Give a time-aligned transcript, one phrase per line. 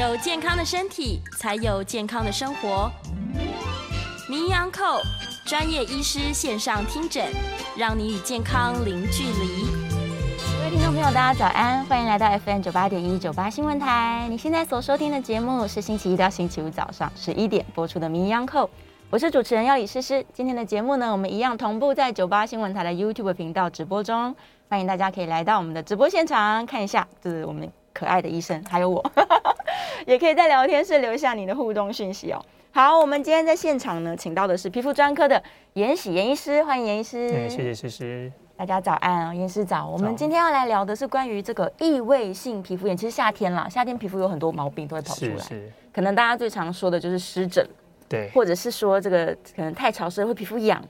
[0.00, 2.90] 有健康的身体，才有健康的生活。
[4.30, 4.98] 名医安扣
[5.44, 7.30] 专业医师线上听诊，
[7.76, 9.66] 让你与健康零距离。
[10.56, 14.26] 各位听众朋友，大家早安，欢迎来到 FM 九八点一九八新闻台。
[14.30, 18.70] 你现在所收听的节目是星期一到星期五早上十一点播出的名医安扣，
[19.10, 20.24] 我是主持人要李诗诗。
[20.32, 24.34] 今天的节目呢，我们一样同步在九八新闻台的 YouTube 频道直播中，
[24.70, 29.04] 欢迎大家可以来到我们的直播现场看一下，这是我们可爱的医生，还有我，
[30.06, 32.44] 也可以在聊天室留下你的互动讯息哦。
[32.72, 37.28] 好，我们今天在现场呢，请到的是皮肤专科的严喜严医师，欢迎严医师。
[37.28, 38.32] 对，谢谢诗诗。
[38.56, 39.88] 大家早安啊，严师早。
[39.88, 42.96] 我们今天要来聊的是关于这个异位性皮肤炎。
[42.96, 47.66] 其实夏天啦，夏天皮肤有很多毛病都会跑出来，是是可能大家最常说的就是湿疹，
[48.08, 50.80] 对，或者是说这个可能太潮湿会皮肤痒、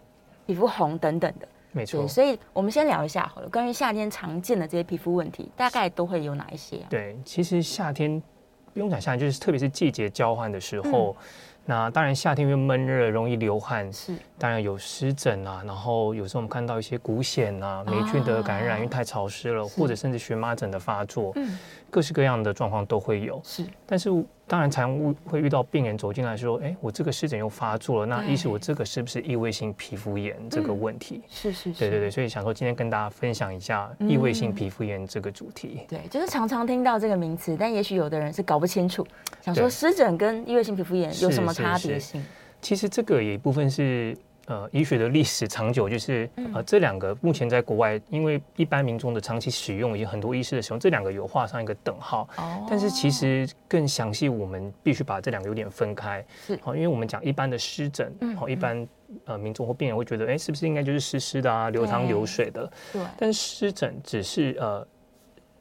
[0.47, 1.49] 皮肤红等等的。
[1.73, 2.07] 没错。
[2.09, 6.87] 所以我们先聊一下好了，关于夏天常见的这些皮肤问题，大概都会有哪一些啊？
[6.91, 8.21] 对，其实夏天
[8.73, 11.17] 不用讲夏天，就是特别是季节交换的时候。
[11.19, 11.25] 嗯
[11.67, 15.63] 那当然，夏天又闷热，容易流汗，是当然有湿疹啊。
[15.65, 21.59] 然后有时候我们看到一些股癣啊、霉菌的感染，因为太潮湿了，或者甚至荨麻疹的发作，嗯，
[21.91, 23.41] 各式各样的状况都会有。
[23.45, 24.11] 是，但是
[24.49, 35.83] 当然常会遇到病人走进来说：“哎，我这个湿疹又发作了，那意思，我这个是不是异位性皮肤炎这个问题？”是是，对对对，所以想说今天跟大家分享一下异位性皮肤炎这个主题。
[35.87, 39.07] 对，就是常常听到这个名词，但也许有的人是搞不清楚，
[39.41, 41.55] 想说湿疹跟异位性皮肤炎有什么？
[41.61, 42.25] 差别性，
[42.63, 44.17] 其实这个也一部分是
[44.51, 52.29] 呃医学的历史长久，就是呃这两个目前在国外，因为一般民众的长期使用，以及很多医师的使用，这两个有画上一个等号。
[52.37, 56.25] 哦，但是其实更详细，我们必须把这两个有点分开。
[56.45, 58.87] 是，好，因为我们讲一般的湿疹，好，一般
[59.25, 62.69] 呃民众或病人会觉得，哎，是不是应该就是湿湿的啊，流汤流水的？
[62.93, 63.01] 对。
[63.17, 64.85] 但湿疹只是呃。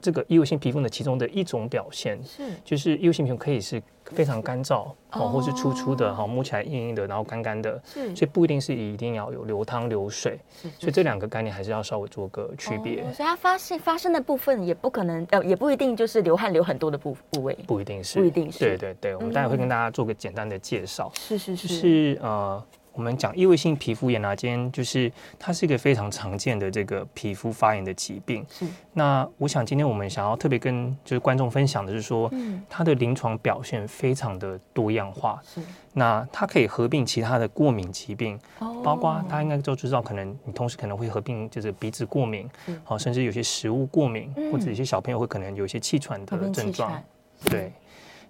[0.01, 2.19] 这个异物性皮肤的其中的一种表现。
[2.23, 13.03] 是，就是异物性皮肤可以是非常干燥哦，或是粗粗的哈，摸起来硬硬的，然后干干的，是，所以不一定是一定要有流汤流水，是，所以这两个概念还是要稍微做个区别。
[13.13, 22.63] 所以它发现发生的部分也不可能呃，也不一定就是流汗流很多的部部位，不一定是，不一定是，对对对，我们待会会跟大家做个简单的介绍，是是是，就是呃。
[22.99, 28.45] 我们讲异位性皮肤炎啊，今天就是它是一个非常常见的这个皮肤发炎的疾病。
[28.49, 28.65] 是。
[28.91, 35.41] 那我想今天我们想要特别跟就是观众分享的是说，嗯，它的临床表现非常的多样化。
[35.45, 35.61] 是。
[35.93, 42.49] 那它可以合并其他的过敏疾病，哦，包括大家应该都知道，可能你同时可能会合并就是鼻子过敏，
[42.83, 47.01] 好，甚至有些食物过敏，或者有些小朋友会可能有一些气喘的症状。
[47.45, 47.71] 对。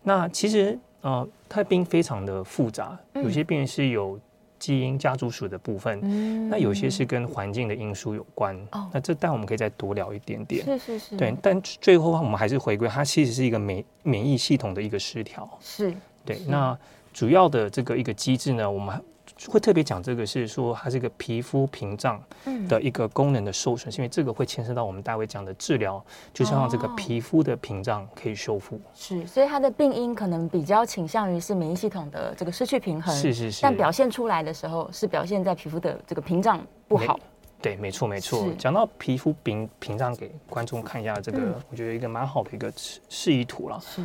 [0.03, 4.19] 那其实呃，它的病非常的复杂，有些病人是有。
[4.59, 8.55] 基因家族属的部分，嗯，那有些是跟环境的因素有关。
[8.71, 10.63] 哦，那这但我们可以再多聊一点点。
[10.65, 11.17] 是是是。
[11.17, 15.49] 对，但最后话我们还是回归，它其实是一个免免疫系统的一个失调。
[15.61, 15.93] 是。
[16.25, 16.77] 对，那
[17.13, 19.01] 主要的这个一个机制呢，我们。
[19.47, 22.21] 会特别讲这个是说它是一个皮肤屏障
[22.67, 28.79] 的一个功能的受损，是因为这个会牵涉到我们大卫讲的治疗，就是让这个皮肤的屏障可以修复。
[28.93, 33.15] 是，所以它的病因可能比较倾向于是免疫系统的这个失去平衡。
[33.15, 33.61] 是是是。
[33.61, 37.19] 但表现出来的时候是表现在皮肤的这个屏障不好。
[37.61, 38.47] 对，没错没错。
[38.57, 41.39] 讲到皮肤屏屏障，给观众看一下这个，
[41.69, 43.79] 我觉得一个蛮好的一个示意图了。
[43.81, 44.01] 是。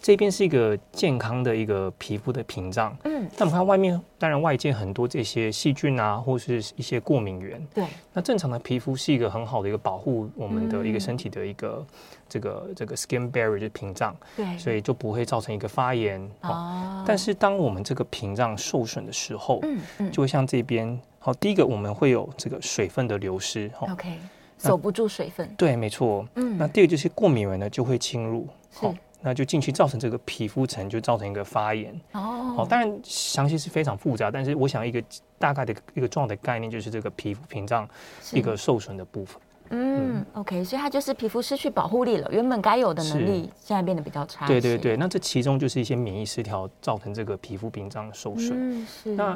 [0.00, 7.84] 这边是一个健康的一个皮肤的屏障，嗯，那我们看外面，当然外界很多这些细菌啊，或是一些过敏源，对，
[8.14, 11.86] 那正常的皮肤是一个很好的一个保护我们的一个身体的一个
[12.30, 17.04] 这个这个 skin barrier 的屏障，对，所以就不会造成一个发炎哦。
[17.06, 24.18] 但是当我们这个屏障受损的时候，嗯嗯，就会像这边，好，第一个我们会有这个水分的流失，OK，
[24.56, 28.94] 守不住水分，对，没错，嗯，那第二个就是过敏源呢就会侵入，好。
[29.22, 32.54] 那就进去造成这个皮肤层就造成一个发炎哦。
[32.56, 35.02] 好，当然详细是非常复杂，但是我想一个
[35.38, 37.88] 大概的一个重要的概念就是这个皮肤屏障
[38.32, 39.40] 一个受损的部分。
[39.70, 44.46] 嗯，嗯，OK，所以它就是皮肤失去保护力了，原本该有的能力现在变得比较差。
[44.46, 48.52] 对对对，那这其中就是一些免疫失调造成这个皮肤屏障受损。
[48.54, 49.14] 嗯，是。
[49.14, 49.32] 那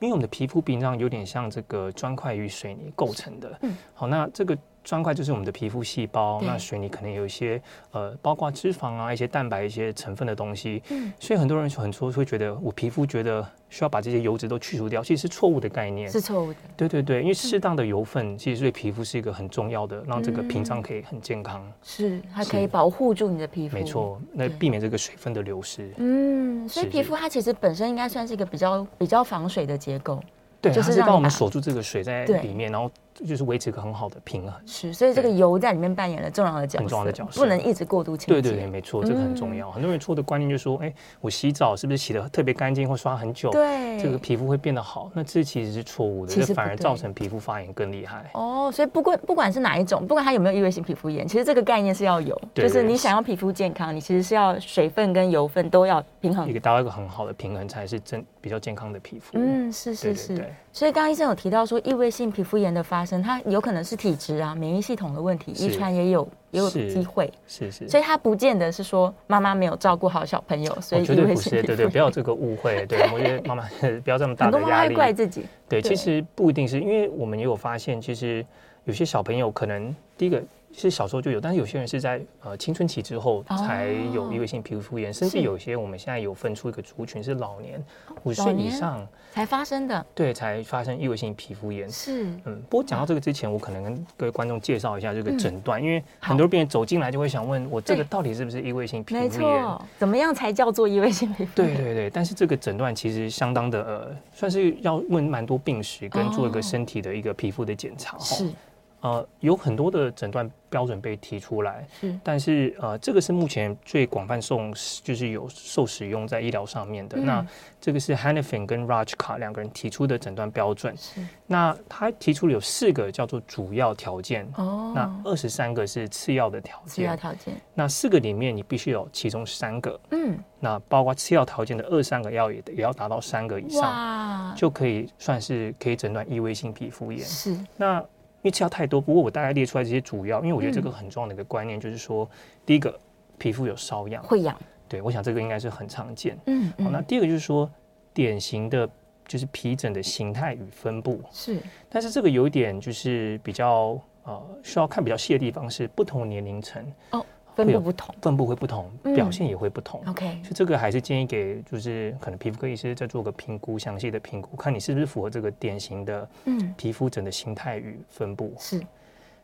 [0.00, 3.58] 因为我们的皮肤屏障有点像这个砖块与水泥构成的。
[3.62, 3.76] 嗯。
[3.94, 4.58] 好，那这个。
[4.88, 10.82] 砖块就是我们的皮肤细胞，那水泥可能有一些呃，包括脂肪啊、一些蛋白、一些成分的东西。
[10.88, 16.10] 嗯，所以很多人很多会觉得我皮肤觉得需要把这些油脂都去除掉，其实是错误的概念。
[16.10, 16.58] 是错误的。
[16.74, 21.62] 对对对，因为适当的油分其实对皮肤是一个很重要的，让这个屏障可以很健康。
[21.82, 23.76] 是，它可以保护住你的皮肤。
[23.76, 25.92] 没错，那避免这个水分的流失。
[25.98, 30.18] 嗯，所以皮肤它其实本身应该算是一个比较比较防水的结构。
[30.62, 32.90] 对，就是帮我们锁住这个水在里面，然后。
[33.26, 34.52] 就是维持一个很好的平衡。
[34.66, 38.40] 是，所以这个油在里面扮演了重要的角色，很重要的角色，不能一直过度清洁。
[38.40, 39.68] 对对对，没错，这个很重要。
[39.68, 45.10] 嗯、很多人错的观念就是说，哎，我洗澡是不是洗的特别干净或刷很久，对，这个皮肤会变得好？
[45.14, 48.30] 那这其实是错误的，这反而造成皮肤发炎更厉害。
[48.34, 59.32] 哦，所以不管不管是哪一种，不管它有没有异位性皮肤炎，其实这个概念是要有，就是你想要皮肤健康，你其实是要水分跟油分都要平衡，一个达到一个很好的平衡，才是真比较健康的皮肤。
[59.34, 60.28] 嗯，是是是。
[60.28, 67.32] 对对对，所以刚刚医生有提到说，异位性皮肤炎的发生，它有可能是体质啊、免疫系统的问题，遗传也有也有机会。
[67.46, 67.88] 是是。
[67.88, 71.64] 所以它不见得是说妈妈没有照顾好小朋友，所以异位性皮肤炎。
[71.64, 72.84] 对对， 不要这个误会。
[72.86, 73.64] 对，我觉得妈妈
[74.04, 74.60] 不要这么大的压力。
[74.60, 75.46] 很多妈妈会怪自己。
[75.68, 78.44] 对，其实不一定是因为我们也有发现，其实
[78.84, 80.42] 有些小朋友可能第一个。
[80.78, 87.82] 是小时候就有，但是有些人是在呃青春期之后才有异位性皮肤炎，甚至有些我们现在有分出一个族群是老年
[88.22, 91.90] 五十岁以上才发生的，对，才发生异位性皮肤炎。
[91.90, 99.78] 是，嗯，不过讲到这个之前，我可能跟各位观众介绍一下这个诊断，因为很多病人走进来就会想问我这个到底是不是异位性皮肤炎？
[99.98, 101.74] 怎么样才叫做异位性皮肤炎？
[101.74, 108.18] 对对对，但是这个诊断其实相当的呃，算是要问蛮多病史跟做一个身体的一个皮肤的检查。
[108.18, 108.50] 是。
[109.00, 114.58] 呃，有很多的诊断标准被提出来，是，但是呃，这个是目前最广泛受，
[115.04, 117.16] 就是有受使用在医疗上面的。
[117.16, 117.46] 嗯、那
[117.80, 120.96] 这个是 Hanifin 跟 Rajka 两个人提出的诊断标准。
[120.96, 126.88] 是，那他提出了有四个叫做主要条件，哦，那二十三个是次要的条件。
[126.88, 137.24] 次要条件，那四个里面你必须有其中三个，嗯，那包括次要条件的二三个要也也要达到三个以上，哇，就可以算是可以诊断异位性皮肤炎。
[137.24, 138.04] 是，那。
[138.42, 142.30] 因为吃药太多，不过我大概列出来这些主要，因为我觉得这个很重要的一个观念就是说，嗯、
[142.64, 142.98] 第一个
[143.36, 144.56] 皮肤有瘙痒，会痒，
[144.88, 146.38] 对，我想这个应该是很常见。
[146.46, 147.68] 嗯，好，那第二个就是说，
[148.14, 148.88] 典型的
[149.26, 151.20] 就是皮疹的形态与分布。
[151.32, 156.84] 是，但是这个有一点就是比较呃需要看比较细的地方是不同年龄层。
[157.10, 157.24] 哦。
[157.64, 160.00] 分布不同，分布会不同，表现也会不同。
[160.06, 168.54] OK，所以这个还是建议给就是可能皮肤科医师再做个评估，详细的评估，看你是不是符合这个典型的嗯皮肤疹的形态与分布。
[168.58, 168.80] 是。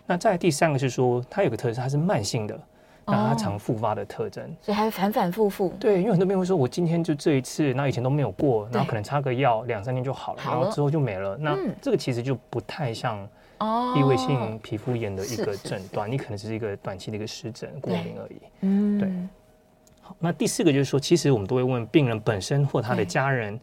[0.07, 2.61] 那再第三个是说，它有个特征，它是慢性的，
[3.05, 5.71] 那它常复发的特征，所以还反反复复。
[5.81, 11.37] 对，因为很多病人会说，我今天就这一次，那以前都没有过，然后可能擦个药两三天就好了，然后之后就没了。
[11.37, 13.29] 那这个其实就不太像。
[13.59, 18.37] 哦，异位性皮肤炎的一个诊断，你可能只是一个短期的一个湿疹过敏而已。
[18.61, 19.11] 嗯，对。
[20.01, 23.59] 好，那第四个就是说，其实我们都会问病人本身或他的家人，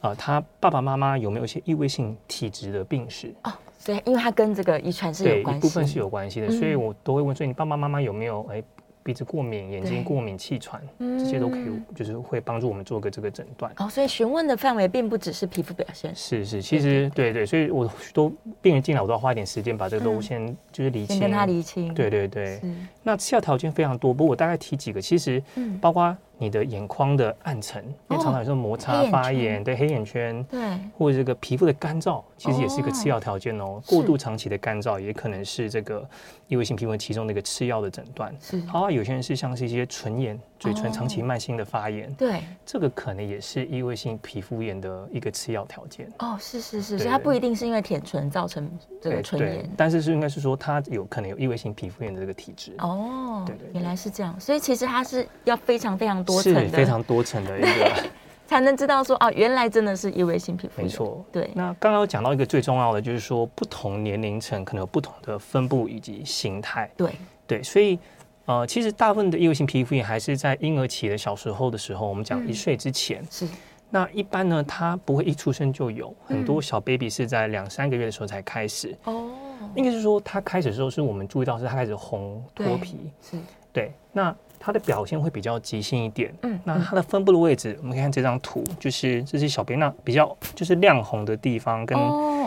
[0.00, 3.34] 啊，他爸爸妈妈有没有一些异位性体质的病史？
[3.44, 3.52] 哦，
[3.84, 8.62] 对，因为他跟这个遗传是有关系，对，一部分是有关系的，所以我都会问，所以你爸爸妈妈有没有哎？
[9.08, 11.62] 鼻子过敏、眼睛过敏、气喘，这些都可以，
[11.94, 13.72] 就是会帮助我们做个这个诊断。
[13.78, 16.14] 哦，所以询问的范围并不只是皮肤表现。
[16.14, 21.94] 是是，其实对对，所以我都病人进来，我都要花一点时间把这个都先就是理清，先跟他理清。
[21.94, 22.60] 对对对。
[23.02, 25.42] 那次要条件非常多，不过我大概提几个，其实
[25.80, 26.14] 包括。
[26.38, 33.82] 你的眼眶的暗沉，因为常常有摩擦发炎，对黑眼圈，对，或者这个皮肤的干燥，其实也是一个次要条件哦。
[33.86, 36.08] 过度长期的干燥也可能是这个
[36.46, 38.32] 异位性皮肤炎其中的一个次要的诊断。
[38.40, 46.08] 是，好啊，有些人是像是一些唇炎，嘴唇长期慢性的发炎，对，这个可能也是异位性皮肤炎的一个次要条件。
[46.20, 48.70] 哦，是是是，所以它不一定是因为舔唇造成
[49.02, 52.74] 这个唇炎，但是是应该是说它有可能有异位性皮肤炎的这个体质。
[52.78, 56.24] 哦，对对，原来是这样，所以其实它是要非常非常。
[56.42, 57.92] 是非常多层的一个，
[58.46, 60.82] 才能知道说哦，原来真的是异位性皮肤。
[60.82, 61.50] 没错，对。
[61.54, 66.90] 那刚刚有讲到一个最重要的，就是说不同年龄层可能有不同的分布以及形态。
[66.96, 67.10] 对
[67.46, 67.98] 对，所以
[68.46, 73.22] 呃，其实大部分的异位性皮肤炎还是在婴儿期的小时候的时候，我们讲一岁之前。
[73.30, 73.46] 是。
[73.90, 78.96] 那一般呢，他不会一出生就有，很多小 baby 是在两三个月的时候才开始。
[79.04, 79.30] 哦。
[79.74, 83.10] 应该是说他开始的时候，是我们注意到是他开始红脱皮。
[83.22, 83.36] 是。
[83.72, 83.92] 对。
[84.12, 84.34] 那。
[84.60, 91.98] 它的表现会比较急性一点，嗯，那它的分布的位置，我们可以看这张图，就是这些小边那比较就是亮红的地方，跟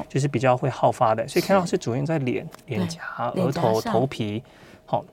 [0.10, 4.44] 就是比较会好发的，所以看到是主要在脸、脸颊、额头、头皮，
[4.86, 5.06] 好，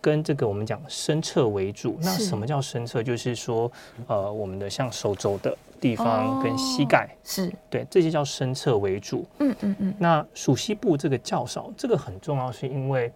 [0.00, 1.98] 跟这个我们讲深侧为主。
[2.00, 3.02] 那什么叫深侧？
[3.02, 3.70] 就是说，
[4.06, 9.26] 呃，我们的像手肘的地方跟膝盖，是对这些叫深侧为主。
[9.40, 9.94] 嗯嗯嗯。
[9.98, 13.12] 那属膝部这个较少，这个很重要，是因为。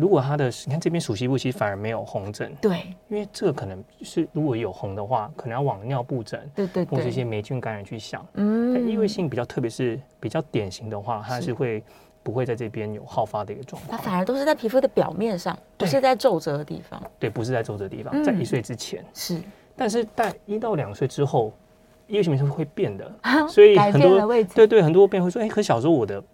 [0.00, 2.78] 如果他的你看这边属膝部其实反而没有红疹，对，
[3.08, 8.26] 因为这个可能是如果有红的话，可能要往尿布疹，对对，或者一些霉菌感染去想。
[8.32, 11.84] 嗯，异位性比较特别是比较典型的话，它是会
[12.22, 13.98] 不会在这边有好发的一个状况？
[13.98, 17.02] 它反而都是在皮肤的表面上，不是在皱褶的地方。
[17.18, 19.04] 对，不是在皱褶的地方，在一岁之前。
[19.12, 19.38] 是，
[19.76, 21.52] 但是在一到两岁之后，
[22.06, 23.12] 异位性皮肤会变的，
[23.50, 24.18] 所以很多
[24.54, 26.24] 对对很多病人会说，哎，可小时候我的。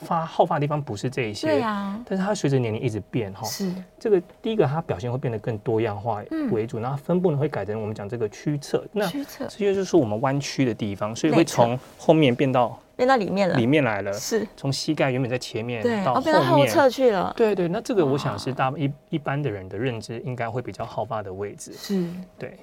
[0.00, 3.44] 发好发的地方不是这一些，对呀，但是它随着年龄一直变哈。
[3.46, 3.72] 是。
[3.98, 14.46] 这个第一个，它表现会变得更多样化为主，然后分布呢会改成我们讲这个屈侧，那曲侧这就是我们弯曲的地方，所以会从后面变到变到里面了，里面来了，是。
[14.56, 17.32] 从膝盖原本在前面到后面，后侧去了。
[17.36, 22.06] 对对，那这个我想是大一一般的人的认知应该会比较好发的位置，是。
[22.38, 22.56] 对。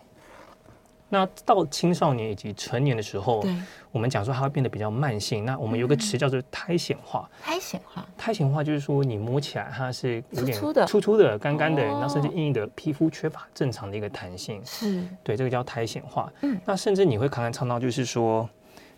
[1.13, 3.45] 那到青少年以及成年的时候，
[3.91, 5.45] 我们讲说它会变得比较慢性。
[5.45, 7.29] 那我们有个词叫做苔藓化。
[7.39, 14.59] 苔藓化，苔藓化就是说你摸起来它是有点粗粗的、粗粗的、干干的，然后甚至硬硬的，皮肤缺乏正常的一个弹性。
[14.65, 16.33] 是，对，这个叫苔藓化。
[16.41, 18.49] 嗯，那甚至你会常常看到，就是说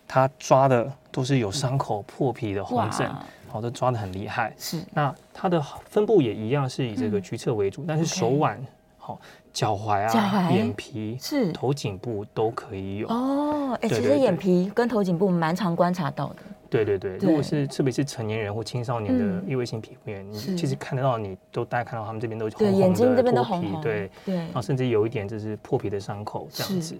[0.08, 3.06] 它抓的都是有伤口、破皮的红疹，
[3.48, 4.54] 好，都抓的很厉害。
[4.56, 8.58] 是，那它的分布也一样是以这个屈侧为主，但是手腕
[9.06, 9.20] 好。
[9.52, 13.78] 脚踝啊，眼皮是头颈部都可以有哦。
[13.80, 16.36] 哎，其实眼皮跟头颈部蛮常观察到的。
[16.68, 26.96] 对对对，如果是特别是成年人或青少年的异位性皮肤炎，你其实看得到，你都大家看到他们这边都红红的，眼睛这边都红红，对对，然后甚至有一点就是破皮的伤口这样子。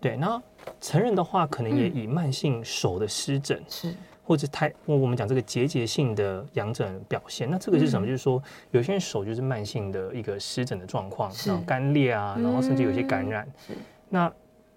[0.00, 0.42] 对，那
[0.80, 3.94] 成人的话，可能也以慢性手的湿疹是。
[4.26, 8.04] 或者太，我我们讲这个结节性的痒疹表现，那这个是什么？
[8.04, 8.42] 嗯、就是说，
[8.72, 13.46] 有些人手就是慢性的一个湿疹的状况，是然后干裂啊，然后甚至有些感染。
[13.66, 13.72] 是
[14.08, 14.32] 那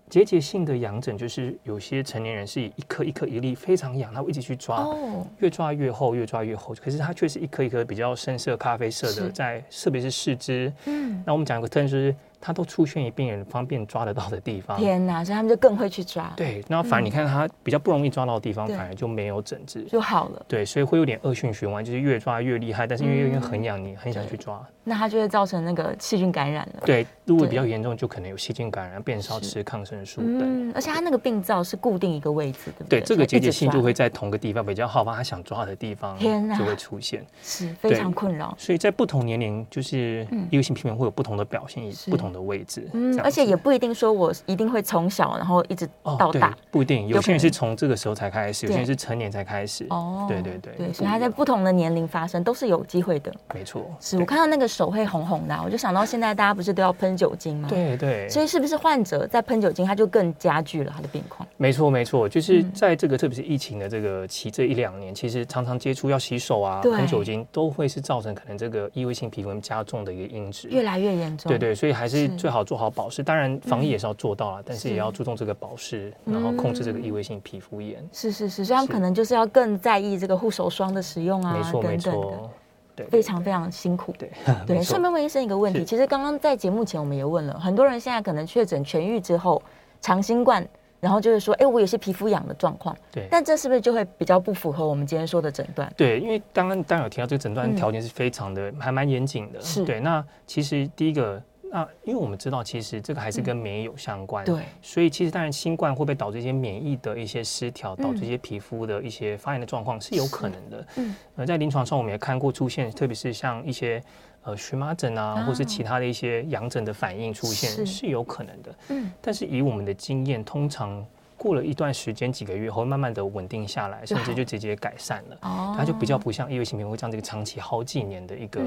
[0.07, 6.75] 结节性的痒疹，就是有些成年人是以一颗一颗一粒非常痒，他会一直去抓，哦、越抓越厚，越抓越厚。
[6.75, 10.71] 可是它却是一颗一颗比较深色咖啡色的，在特别是四肢。
[10.85, 12.15] 嗯，那我们讲一个特征就是。
[12.41, 14.77] 它都出现于病人方便抓得到的地方。
[14.77, 16.31] 天哪，所以他们就更会去抓。
[16.35, 20.45] 对，那反而你看它比较不容易抓到的地方，反而就没有整治，就好了。
[20.47, 26.83] 对，所以会有点恶性循环，就是越抓越厉害，但是因为因为很痒，你很想去抓，那它就会造成那个细菌感染了。
[26.85, 30.71] 对，如果比较严重，就可能有细菌感染，变烧吃抗生素等。
[30.73, 32.99] 而且它那个病灶是固定一个位置，对不对？
[33.01, 38.55] 对，这个结节性就会在同个地方比较好发，他想抓的地方，天哪，就会出现，是非常困扰。
[38.57, 42.87] 所以在不同年龄，就是异位性皮肤炎会有不同的表现，以不同的位置。
[42.93, 47.07] 嗯而且也不一定说我一定会从小然后一直到大，不一定。
[47.07, 49.85] 有些人是从这个时候才开始，有些人是成年才开始。
[49.89, 53.33] 哦，对对对，对，所以他在不同的年龄发生都是有机会的。
[53.53, 57.67] 没错，是我看到那个手会红红的，我就想到现在大家不是都要喷酒精吗？
[57.69, 58.27] 对对。
[58.29, 61.47] 所以是不是患者在喷酒精，他就更加剧了他的病况？
[61.57, 71.49] 没错没错，就是在这个特别是疫情的这个期这一两年，其实常常接触要洗手啊，喷酒精都会是造成可能这个异位性皮肤炎加重的一个因子，越来越严重。
[71.49, 73.23] 对对，所以还是最好做好保湿。
[73.23, 73.79] 当然防。
[73.79, 78.05] 疫也是要做到了，但是也要注重这个保湿，然后控制这个异位性皮肤炎。
[78.11, 82.51] 是是是，所以他们可能就是要更在意这个护手霜的使用啊，没错没错，
[82.93, 84.13] 对，非常非常辛苦。
[84.19, 84.29] 对
[84.67, 89.61] 对，顺便问医生一个问题，其实刚刚在节目前我们也问了很多人，现在可能确诊痊愈之后
[90.01, 90.67] 长新冠，
[90.99, 92.93] 然后就是说，哎，我有些皮肤痒的状况。
[93.13, 95.89] 对，但这是不是就会比较不符合我们今天说的诊断？
[95.95, 99.61] 对，因为刚刚当然有提到这个诊断条件是非常的，还蛮严谨的。
[99.61, 101.41] 是对，那其实第一个。
[101.71, 110.87] 那因为我们知道，其实这个还是跟免疫有相关，对，所以其实当然新冠会不会导致一些免疫的一些失调，导致一些皮肤的一些发炎的状况是有可能的。
[110.97, 114.01] 嗯，呃，在临床上我们也看过出现，特别是像一些
[114.43, 118.75] 呃荨麻疹啊，或是其他的一些痒疹的反应出现是有可能的。
[118.89, 121.05] 嗯，但是以我们的经验，通常。
[121.39, 125.37] 过了一段时间，几个月后，慢慢的稳定下来，甚至就直接改善了。
[125.41, 128.61] 哦，它就比较不像异位性皮肤会这样这个长期好几年的一个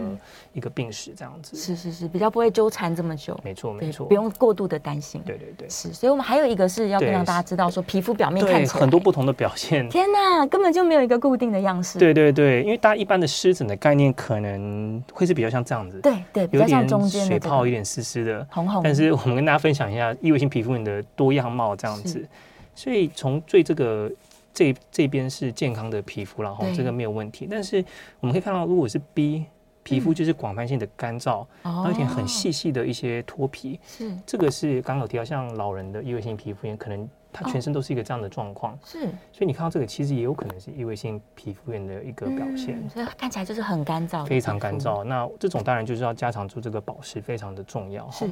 [0.55, 1.55] 一个病史这样子。
[1.55, 3.39] 是是是，比较不会纠缠这么久。
[3.45, 5.21] 没错没错，不用过度的担心。
[5.27, 5.93] 对对对，是。
[5.93, 9.87] 所以我们还有一个是要跟让大家知道，说皮肤表面看起来很多不同的表现。
[9.91, 11.99] 天哪，根本就没有一个固定的样式。
[11.99, 16.01] 对对对，因为大家一般的湿疹的概念可能会是比较像这样子。
[16.01, 18.83] 对对，比较像中间水泡，有点湿湿的，红红。
[18.83, 22.27] 但是我们跟大家分享一下异位性皮肤炎的多样貌这样子。
[22.75, 24.11] 所以从最这个
[24.53, 27.47] 这这边是健康的皮肤，然后这个没有问题。
[27.51, 27.85] 但是
[28.21, 29.45] 我们可以看到，如果是 B
[29.83, 33.81] 皮肤，就是广泛性的干燥，而且很细细的一些脱皮。
[33.87, 38.79] 是这个是刚刚有提到，像老人的异位性皮肤炎，可能他全身都是一个这样的状况。
[38.85, 39.01] 是，
[39.33, 42.89] 所以你看到这个，其实也有可能是异位性皮肤炎的一个表现。
[42.89, 45.03] 所以看起来就是很干燥，非常干燥。
[45.03, 48.09] 那这种当然就是要加强做这个保湿，非常的重要。
[48.11, 48.31] 是。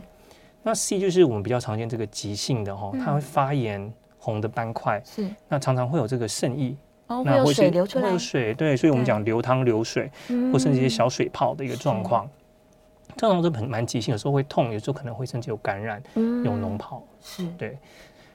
[0.62, 3.92] 那 C 就是我们比较常见这个急性的哈，它会发炎。
[4.20, 5.02] 红的斑块。
[5.04, 6.76] 是，那常常会有这个渗液，
[7.08, 10.08] 哦，会有水流出来，会有水，对，所以我们讲流汤流水，
[10.52, 12.30] 或甚至一些小水泡的一个状况，
[13.16, 17.44] 这种是很蛮急性，有时候会痛，有时候可能会甚至有感染，有脓泡，是。
[17.58, 17.76] 对。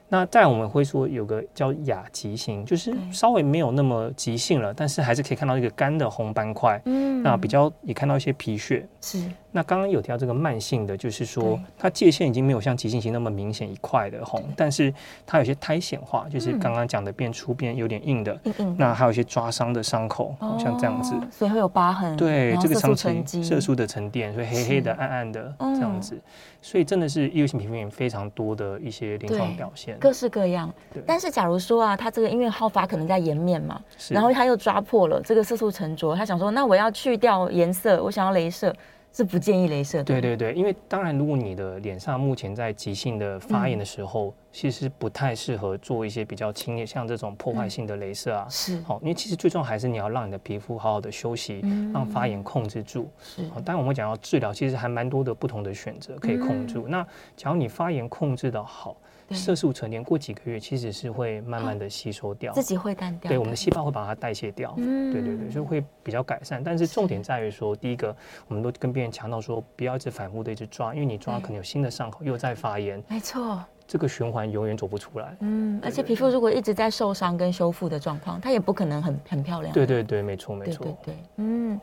[0.07, 9.19] 那再来我们会说有个叫亚急性，就是稍微没有那么急性了，但是还是可以看到一个干的红斑块，嗯，那比较也看到一些皮屑，是。
[9.55, 14.93] 那刚刚有提到这个慢性的，就是说它界限已经没有像急性期那么明显一块的红，但是
[15.25, 22.17] 它有些苔藓化，就是刚刚讲的变粗变有点硬的，嗯、那还有一些抓伤的伤口，哦、像这样子，所以会有疤痕。
[22.17, 26.19] 对，这个长期色素的沉淀，所以黑黑的、暗暗的这样子，
[26.61, 30.69] 所以真的是异位性皮肤炎非常多的一些临床表现，各式各样。
[30.93, 38.75] 对，但是假如说啊，它这个因为好发可能在颜面嘛，然后他又抓破了这个色素沉着，他想说，那我要去掉颜色，我想要镭射。
[39.15, 40.03] 是不建议镭射的。
[40.03, 48.45] 对对对，因为当然，如果你的脸上目前在急性的发炎的时候，嗯、其实不太适合做一些比较轻的，像这种破坏性的镭射啊。
[48.49, 48.81] 是。
[48.81, 53.09] 好，因为其实最重要还是你要让你的皮肤好好的休息，嗯、让发炎控制住。
[53.23, 53.41] 是。
[53.63, 56.77] 当然，我们讲到治疗，其实还蛮多的不同的选择可以控制。
[56.79, 57.07] 嗯、那
[57.37, 58.97] 假如你发炎控制的好。
[59.31, 63.29] 色素沉淀过几个月，其实是会慢慢的吸收掉，自己会淡掉。
[63.29, 64.73] 对，我们的细胞会把它代谢掉。
[64.77, 66.63] 嗯，对对对，就会比较改善。
[66.63, 68.15] 但是重点在于说，第一个，
[68.47, 73.01] 我们都跟病人强调说，不要一直反复的一直抓，因为你抓可能有新的伤口又在发炎。
[73.09, 75.35] 没错，这个循环永远走不出来。
[75.39, 79.73] 嗯，而且皮肤如果一直在受伤跟修复的状况，它也不可能很很漂亮。
[79.73, 80.85] 对对对，没错没错。
[80.85, 81.79] 对对，嗯。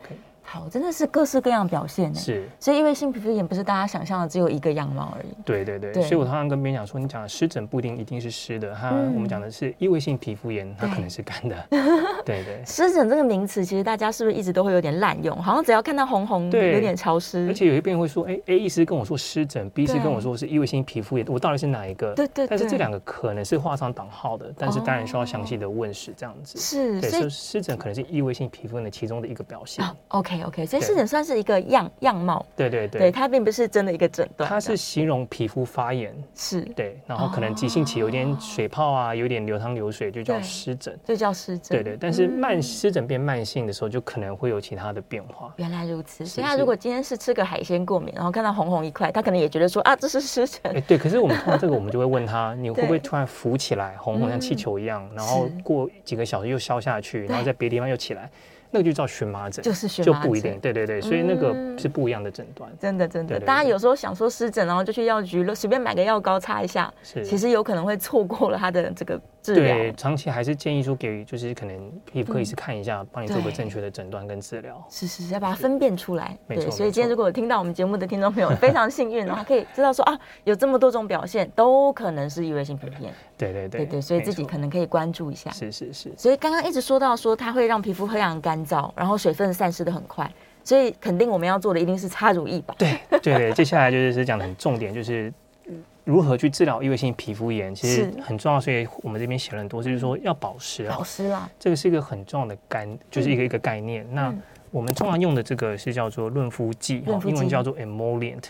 [0.53, 2.19] 好，真的是各式各样表现呢。
[2.19, 5.33] 是，所以异位性皮肤炎不是大家想象的只有一个样貌而已。
[5.43, 11.55] 对对对，所以我常常跟别人讲说，你讲的湿疹不一定一定是湿的，它我们讲的是异位性皮肤炎，它可能是干的。
[12.23, 12.63] 对对。
[12.67, 15.35] 湿疹这个名词，其实大家是不是一直都会有点滥用？
[15.41, 17.47] 好像只要看到红红，有点潮湿。
[17.47, 22.13] 而且有些病人会说，哎，A 医师跟我说湿疹，B 医师跟我说是异位性皮肤炎，我到底是哪一个？
[22.13, 22.45] 对对。
[22.45, 26.59] 但是这两个可能是画上等号的，但是当然需要详细的问世这样子。
[26.59, 27.01] 是。
[27.01, 29.83] 对，所以湿疹可能是异位性皮肤炎的其中的一个表现。
[30.09, 31.03] OK OK，所以湿疹。
[31.13, 41.97] 算是一个样样貌，对对对，对它并不是真的一个诊断，它是形容皮肤发炎，是对，然后可能急性期有点水泡啊，有点流汤流水，就叫湿疹，就叫湿疹，对对。
[41.99, 45.53] 但是慢湿疹变慢性的时候，就可能会有其他的变化。
[45.57, 50.59] 原来如此，所以他如果今天是吃个海鲜过敏，然后看到红红一块，他可能也觉得说啊，这是湿疹。
[50.73, 50.97] 哎，对。
[50.97, 58.29] 可是我们看到这个，我们就会问他， 你会不会突然浮起来，红红像气球一样，然后过几个小时又消下去，然后在别的地方又起来？
[58.73, 60.59] 那个就叫荨麻疹，就是荨麻疹，就不一定。
[60.59, 62.69] 对对对，所以那个是不一样的诊断。
[62.79, 69.75] 真的真的，大家有时候想说湿疹，然后就去药局了，随便买个药膏擦一下，是，其实有可能会错过了它的这个治疗。
[69.75, 74.81] 对，长期还是建议说给，就是可能皮肤科医师看一下，帮你做个正确的诊断跟治疗。
[74.89, 76.35] 是是是，要把它分辨出来。
[76.47, 76.71] 没错。
[76.71, 83.13] 所以今天如果有听到我们节目的听众朋友，非常幸运，然 后可以知道说啊，有这么多种表现，都可能是异位性皮肤炎。
[83.37, 85.51] 对对对对，所以自己可能可以关注一下。
[85.51, 86.11] 是是是。
[86.17, 90.31] 所以刚刚一直说到说它会让皮肤非常干燥，然后水分散失的很快，
[90.63, 92.73] 所以肯定我们要做的一定是擦乳液吧？
[92.77, 95.33] 对对对，接下来就是讲的很重点，就是
[96.03, 98.59] 如何去治疗异位性皮肤炎，其实很重要。
[98.59, 104.05] 所以我们这边写了很多，就是说要保湿啊，保湿啊，这个是一个很重要的概，就是一个一个概念。
[104.13, 104.33] 那
[104.71, 108.43] 我们通常用的这个是叫做润肤剂，英文叫做 emollient。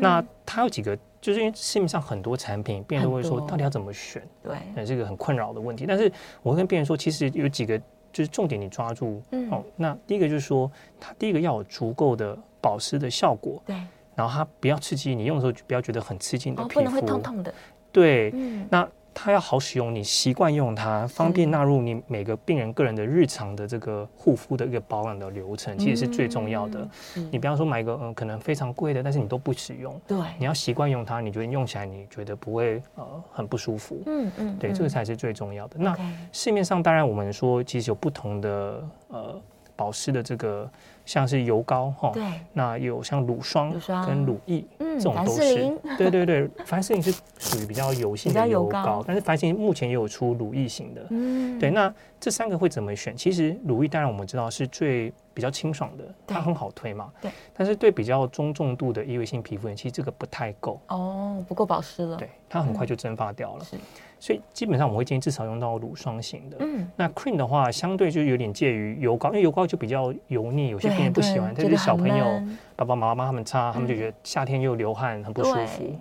[0.00, 0.98] 那它有几个？
[1.20, 4.22] 就是因为市面上很多产品，病人都会说到底要怎么选？
[4.40, 5.84] 对，那是一个很困扰的问题。
[5.84, 6.10] 但是
[6.44, 7.76] 我会跟病人说，其实有几个
[8.12, 9.20] 就是重点，你抓住。
[9.32, 9.50] 嗯。
[9.50, 13.60] 哦，那第一个就是说，它第一个要有足够的保湿的效果。
[13.66, 13.76] 对。
[14.18, 16.74] 然后它不要刺激，你用的时候就不要觉得很刺激你的皮肤。
[16.74, 17.54] 不能会痛痛的。
[17.92, 18.30] 对。
[18.34, 18.66] 嗯。
[18.68, 18.88] 那。
[19.20, 26.88] 它要好使用，你习惯用它，方便纳入你每个病人个人的日常的这个护肤的一个保养的流程，其实是最重要的。
[27.32, 35.76] 你比方说买一个嗯可能非常贵的，但是你都不使用，对，你要习惯用它，你觉得用起来你觉得不会呃很不舒服，嗯嗯，对，这个才是最重要的。
[35.80, 35.96] 那
[36.30, 39.42] 市面上当然我们说其实有不同的呃
[39.78, 40.68] 保湿的这个。
[41.08, 43.72] 像是油膏哈，对，那有像乳霜
[44.06, 53.16] 跟乳液，嗯，这种都是， 对对对，凡士林是属于比较油性的油膏， 但是凡士林目前也有出乳液型的，嗯，对，那这三个会怎么选？
[53.16, 63.78] 其实乳液当然我们知道是最比较清爽的，它很好推嘛，对，但是对比较中重度的异位性皮肤炎，其实这个不太够，哦，不够保湿了，对，它很快就蒸发掉了，是。
[64.18, 66.56] 所以基本上我们会建议至少用到乳霜型的。
[66.60, 72.42] 嗯，那 cream 的话，相对就有点介于油膏，因为油膏就比较油腻，有些病人不喜欢，特别是小朋友
[72.76, 75.98] 爸爸妈妈他们擦，他们就觉得夏天又流汗很不舒服。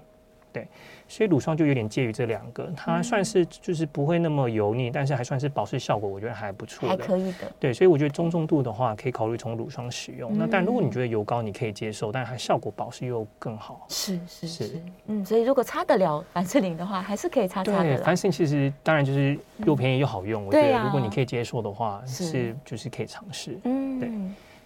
[0.52, 0.68] 对。
[1.08, 7.52] 所以乳霜就有点介于这两个，它算是就是不会那么油腻，但是还算是保湿效果，我觉得还不错的，还可以的。
[7.60, 10.38] 对，所以我觉得中重度的话，可以考虑从乳霜使用。
[10.38, 13.86] 那但如果你觉得油膏你可以接受，但是它效果保湿又更好。
[13.88, 17.84] 是是是，嗯，所以如果擦得了凡士林的话，还是可以擦擦的。
[17.84, 23.58] 对，凡士林其实当然就是又便宜又好用，我觉得如果你可以接受的话，是就是可以尝试。
[23.64, 24.12] 嗯，对。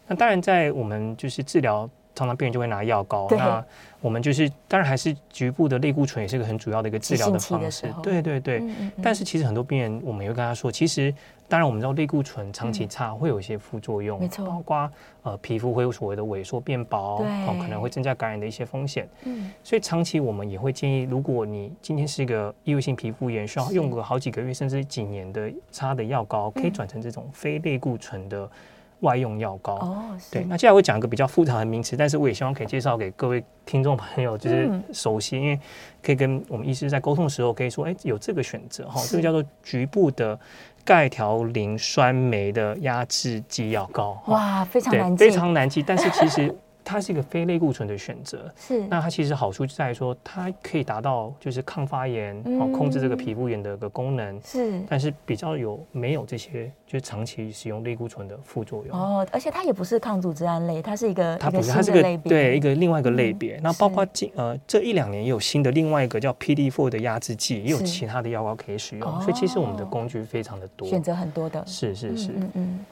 [0.07, 1.89] 那当然在我们就是治疗。
[2.15, 3.27] 常常病人就会拿药膏。
[3.31, 3.63] 那
[3.99, 7.93] 我们就是当然还是局部的类固醇也是一个很主要的一个治疗的方式。
[8.01, 8.59] 对对对。
[8.59, 11.13] 嗯嗯嗯，但是其实很多病人，我们也会跟他说，其实。
[11.47, 14.89] 当然，我们知道类固醇长期擦会有一些副作用，没错，包括
[15.21, 19.05] 呃皮肤会有所谓的萎缩变薄，哦，可能会增加感染的一些风险。
[19.25, 28.49] 嗯，所以长期我们也会建议，如果你今天是一个异位性皮肤炎，需要用个好几个月甚至几年的擦的药膏，可以转成这种非类固醇的
[29.01, 29.75] 外用药膏。
[29.75, 30.43] 哦，对。
[30.45, 35.59] 那接下来我讲一个比较复杂的名词，但是我也希望可以介绍给各位听众朋友，就是熟悉，因为
[36.01, 40.39] 可以跟我们医师在沟通的时候可以说，哎，有这个选择哈，这个叫做局部的。
[40.83, 45.83] 钙条磷酸酶的压制剂药膏，哇，非常难记，非常难记。
[45.83, 46.51] 但是其实
[46.91, 48.85] 它是一个非类固醇的选择，是。
[48.87, 54.81] 那它其实好处就在于说，它可以达到就是抗发炎，嗯、控制这个皮肤炎的一个功能，是。
[54.89, 58.97] 但是比较有没有这些就是长期使用类固醇的副作用？
[58.97, 63.57] 哦，而且它也不是抗组织胺类，它是一个它不是，它是个对一个另外一个类别。
[63.63, 69.21] 那、嗯、包括近呃这一两年也有新的另外一个叫 PDE4 的压制剂，也有其他的药膏可以使用。
[69.21, 71.63] 所以其实我们的工具非常的多，选择很多的。
[71.65, 72.85] 是是是，嗯嗯。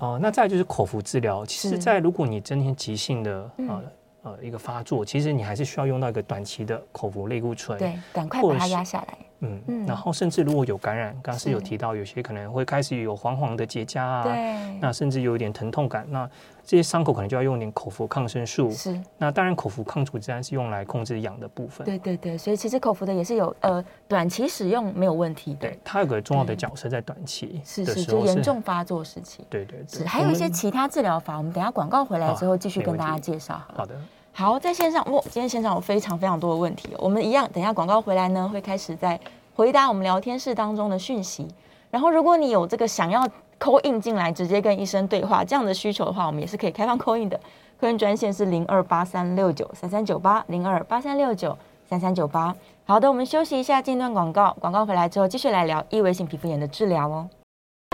[0.00, 1.46] 哦、呃，那再就是口服治疗。
[1.46, 3.82] 其实，在如果你真天急性的呃
[4.22, 9.18] 呃一个发作，其实你还是需要用到一个短期的口服类固醇，对，赶快把它压下来。
[9.40, 16.28] 嗯，嗯，然后甚至如果有感染，刚刚是有提到有些可能会开始有黄黄的结痂啊，对，那甚至有一点疼痛感，那
[16.64, 18.70] 这些伤口可能就要用一点口服抗生素。
[18.70, 21.84] 是，那当然口服抗组织胺是用来控制痒的部分。
[21.84, 25.60] 对对对，所以其实口服的也是有呃短期使用没有问题的。
[25.60, 29.44] 对，它有个重要的角色在短期是是就严重发作时期。
[29.48, 33.60] 对对还有一些其他治疗法，我们等下广告回来之后继续跟大家介绍。
[33.74, 33.94] 好的，
[34.40, 39.20] 好，在线上，哇，今天线上有非常非常多的问题，我们一样等下广告回来呢会开始在。
[39.54, 41.46] 回答我们聊天室当中的讯息，
[41.90, 43.22] 然后如果你有这个想要
[43.58, 47.38] call in 进来直接跟医生对话这样的需求的话，我们也是可以开放 call in 的。
[47.78, 51.54] 客人专线是零二八三六九三三九八零二八三六九
[51.86, 52.56] 三三九八。
[52.86, 57.28] 好的，我们休息一下，进段广告，广告回来之后继续来聊异位性皮肤炎的治疗哦。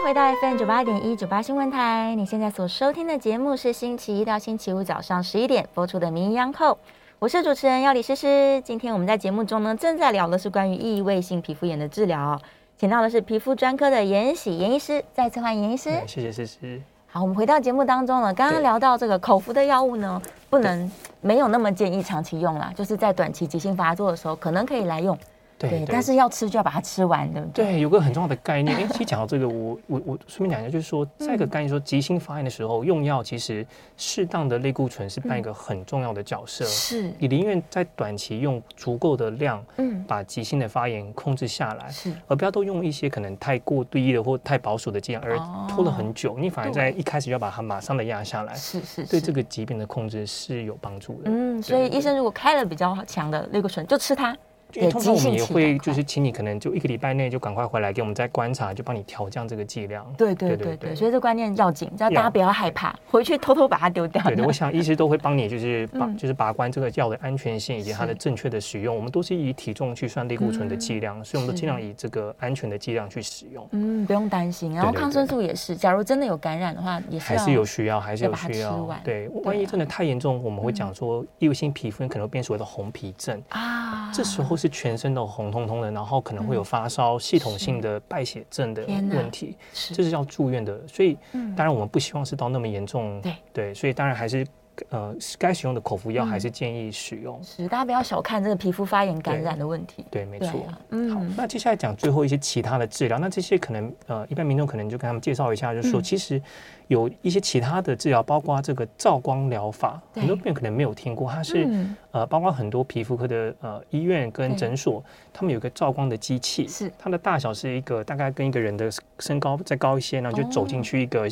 [0.03, 6.73] 回到 FM 九八点一九八新闻台，你现在所收听的节目是星期一到星期五早上十一点播出的《名医央叩》。
[7.19, 12.41] 我是主持人药理诗诗，今天我们在节目中呢，正在聊的是关于异位性皮肤炎的治疗，
[12.77, 15.91] 请到的是皮肤专科的严喜严医师，再次欢迎颜医师。
[16.07, 16.81] 谢谢诗诗。
[17.07, 20.89] 好，我们回到节目当中了，刚刚聊到这个口服的药物呢，不能
[21.21, 25.19] 没有那么建议长期用啦，就是在短期急性发作的时候，可能可以来用。
[25.59, 27.65] 对，对，但是要吃就要把它吃完，对不对？
[27.65, 28.77] 对，有个很重要的概念。
[28.77, 33.67] 哎，其实讲到这个，我我我顺便讲一下，就是说，在一个概念说，急性发炎的时候用药，其实
[33.97, 36.65] 适当的类固醇是扮一个很重要的角色。
[36.67, 45.39] 是，你宁愿在短期用足够的量，嗯，把急性的发炎控制下来，是，而不要都用一些可能太过低的或太保守的剂量，而
[45.69, 51.31] 拖了很久，你反而在一开始就要把它马上的压下来，是是，对这个疾病的控制是有帮助的。
[51.31, 54.37] 嗯，所以医生如果开了比较强的类固醇，就吃它。
[54.77, 60.07] 因为通常我们也会就是请你可能就一个礼拜内就赶快回来给我们再观察，就帮你调降这个剂量。
[60.17, 64.23] 对对对对，所以这观念要紧，要大家不要害怕，回去偷偷把它丢掉。
[64.25, 68.95] 对对，我想医师都会帮你就是把就是把关这个药的安全性以及它的正确的使用。
[68.95, 73.67] 我们都是以体重去算类固醇的剂量，所以我们都尽量以这个安全的剂量去使用。
[73.73, 74.75] 嗯，不用担心。
[74.75, 78.87] 然后抗生素也是，假如真的有感染的话，也是还是有需要，还是有需要。
[79.03, 85.47] 对，万一真的太严重，我们会讲说异位性皮肤可能会变所谓的红皮症啊，这时候是全身都红。
[85.47, 89.57] 红彤彤的，然后可能会有发烧、系统性的败血症的问题，
[89.95, 90.77] 这是要住院的。
[90.89, 91.17] 所以，
[91.57, 93.21] 当然我们不希望是到那么严重。
[93.23, 94.47] 对对，所以当然还是。
[94.91, 97.39] 呃，该使用的口服药还是建议使用。
[97.41, 100.05] 嗯、是，大家不要小看这个皮肤发炎感染的问题。
[100.11, 100.67] 对，对没错。
[100.91, 103.19] 嗯，好，那接下来讲最后一些其他的治疗。
[103.19, 106.41] 那这些可能呃，一般民众可能就跟他们介绍一下，就是说，其实
[106.89, 111.31] 有一些其他的治疗，包括这个照光疗法，很多病人可能没有听过。
[111.31, 121.29] 它是、嗯、呃，包括很多皮肤科的呃医院跟诊所，他们有个照光的机器，是它的大小是一个大概跟一个人的身高再高一些，然后就走进去一个、哦、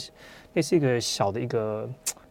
[0.54, 1.88] 类似一个小的一个。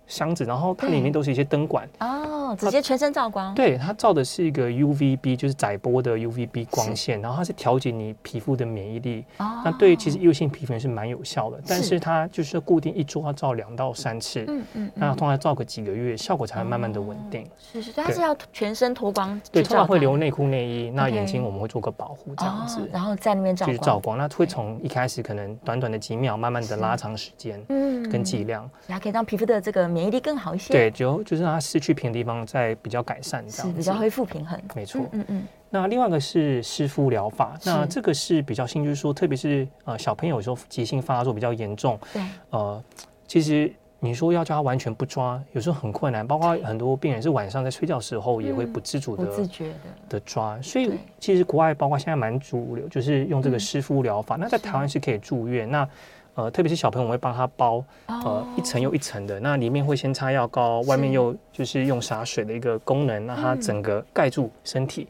[0.07, 3.53] 箱子，然后它里面都是一些灯管哦，直接全身照光。
[3.55, 9.25] 对，它照的是一个 UVB，就是载波的 UVB 光线，然后它是调节你皮肤的免疫力。
[9.37, 14.43] 哦，那对于其实异位性皮肤炎是蛮有效的，但是它就是固定一周要照两到三次。
[14.47, 17.49] 嗯嗯，那通常照个几个月，效果才会慢慢的稳定。
[17.57, 19.39] 是是，它是要全身脱光。
[19.51, 30.73] 对，通常会留内裤内衣，那眼睛我们会做个保护这样子，然后在那边照照光，那会从一开始可能短短的几秒，慢慢的拉长时间，嗯，跟剂量，它可以让皮肤的这个免疫力更好一些。
[30.73, 34.59] 对，就就是让它失去平的地方再比较改善，这样子比较恢复平衡。
[34.75, 35.43] 没错，嗯嗯。
[35.69, 42.83] 那另外一个是湿敷疗法，那这个是比较新，就是说，特别是呃小朋友有时候急性发作比较严重，对，呃，
[43.27, 46.27] 其实你说要叫他完全不抓，有时候很困难。
[46.27, 49.73] 包括很多病人是晚上在睡觉时候也会不自主的、不自觉的
[50.09, 50.61] 的抓。
[50.61, 54.35] 所以其实国外包括现在蛮主流，就是用这个湿敷疗法。
[54.35, 55.67] 那在台湾是可以住院。
[55.71, 55.87] 那
[56.35, 65.07] 呃，特别是小朋友，我会帮他包，呃，一层又一层的，那里面会先擦药膏，外面又就是用洒水的一个功能，让它整个盖住身体，